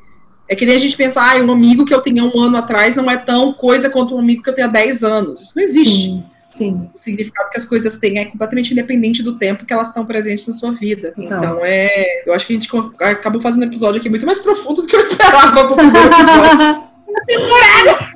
[0.51, 2.97] É que nem a gente pensar, ah, um amigo que eu tinha um ano atrás
[2.97, 5.41] não é tão coisa quanto um amigo que eu tenho há 10 anos.
[5.43, 6.07] Isso não existe.
[6.07, 6.25] Sim.
[6.51, 6.89] Sim.
[6.95, 10.47] O significado que as coisas têm é completamente independente do tempo que elas estão presentes
[10.47, 11.13] na sua vida.
[11.17, 12.27] Então, então é.
[12.27, 12.69] Eu acho que a gente
[13.01, 16.88] acabou fazendo um episódio aqui muito mais profundo do que eu esperava pro primeiro episódio.
[17.27, 18.09] Temporada!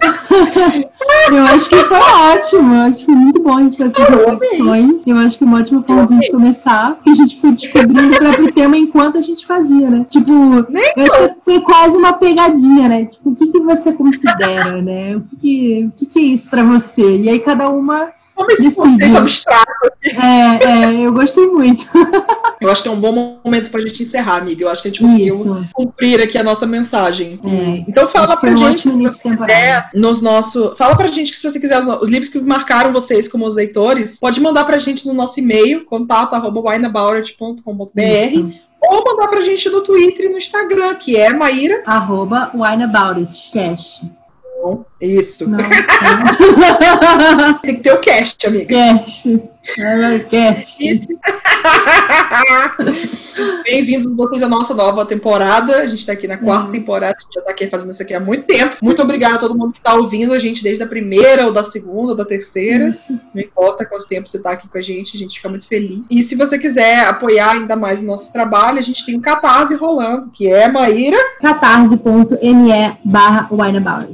[1.32, 2.74] eu acho que foi ótimo.
[2.74, 5.02] Eu acho que foi muito bom a gente fazer essas reflexões.
[5.06, 8.12] Eu acho que uma ótima forma de a gente começar, que a gente foi descobrindo
[8.12, 10.06] o próprio tema enquanto a gente fazia, né?
[10.08, 13.04] Tipo, eu acho que foi quase uma pegadinha, né?
[13.06, 15.16] Tipo, o que, que você considera, né?
[15.16, 17.18] O que, que, o que, que é isso pra você?
[17.18, 18.10] E aí cada uma
[18.42, 19.92] como esse conceito abstrato.
[20.04, 21.86] É, é, eu gostei muito.
[22.60, 24.62] Eu acho que é um bom momento pra gente encerrar, amiga.
[24.62, 25.66] Eu acho que a gente conseguiu Isso.
[25.72, 27.40] cumprir aqui a nossa mensagem.
[27.44, 27.84] É.
[27.88, 31.50] Então fala pra um gente se você quiser, nos nosso, fala pra gente que se
[31.50, 35.04] você quiser os, os, livros que marcaram vocês como os leitores, pode mandar pra gente
[35.08, 41.32] no nosso e-mail, contato@winabauret.com.br ou mandar pra gente no Twitter e no Instagram, que é
[41.32, 41.82] Maíra.
[41.84, 43.50] Arroba wineaboutit,
[44.62, 45.48] Não, isso.
[45.50, 45.58] Não,
[47.58, 48.74] Tem que ter o cast, amiga.
[48.74, 49.42] Cast.
[53.64, 55.80] Bem-vindos vocês à nossa nova temporada.
[55.80, 56.72] A gente está aqui na quarta uhum.
[56.72, 58.76] temporada, a gente já está aqui fazendo isso aqui há muito tempo.
[58.82, 61.64] Muito obrigada a todo mundo que está ouvindo a gente desde a primeira, ou da
[61.64, 62.88] segunda, ou da terceira.
[62.88, 63.18] Isso.
[63.34, 66.06] Não importa quanto tempo você está aqui com a gente, a gente fica muito feliz.
[66.10, 69.74] E se você quiser apoiar ainda mais o nosso trabalho, a gente tem um Catarse
[69.76, 71.16] rolando, que é Maíra.
[71.40, 73.48] catarse.me barra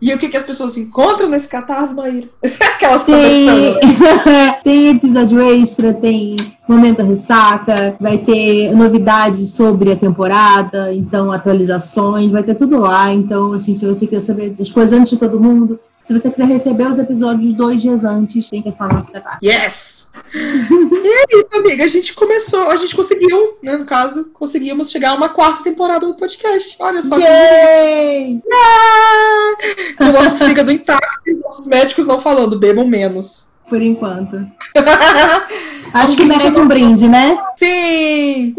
[0.01, 2.29] E o que, que as pessoas encontram nesse Catarse, Maíra?
[2.75, 3.75] Aquelas tem...
[4.63, 6.37] tem episódio extra, tem
[6.69, 13.13] momento ressaca, vai ter novidades sobre a temporada, então atualizações, vai ter tudo lá.
[13.13, 16.47] Então, assim, se você quer saber das coisas antes de todo mundo, se você quiser
[16.47, 19.45] receber os episódios dois dias antes, tem que estar no nosso catálogo.
[19.45, 20.09] Yes!
[20.35, 21.85] e é isso, amiga.
[21.85, 26.07] A gente começou, a gente conseguiu, né, no caso, conseguimos chegar a uma quarta temporada
[26.07, 26.77] do podcast.
[26.81, 28.41] Olha só Yay!
[28.41, 28.49] que.
[28.51, 30.05] Ah!
[30.09, 33.49] O nosso fígado intacto e nossos médicos não falando, bebam menos.
[33.69, 34.47] Por enquanto.
[35.93, 37.39] Acho que merece um brinde, né?
[37.57, 38.55] Sim!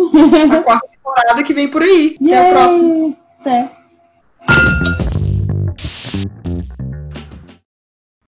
[0.52, 2.16] A quarta temporada que vem por aí.
[2.22, 3.14] Até a próxima.
[3.42, 3.79] Até.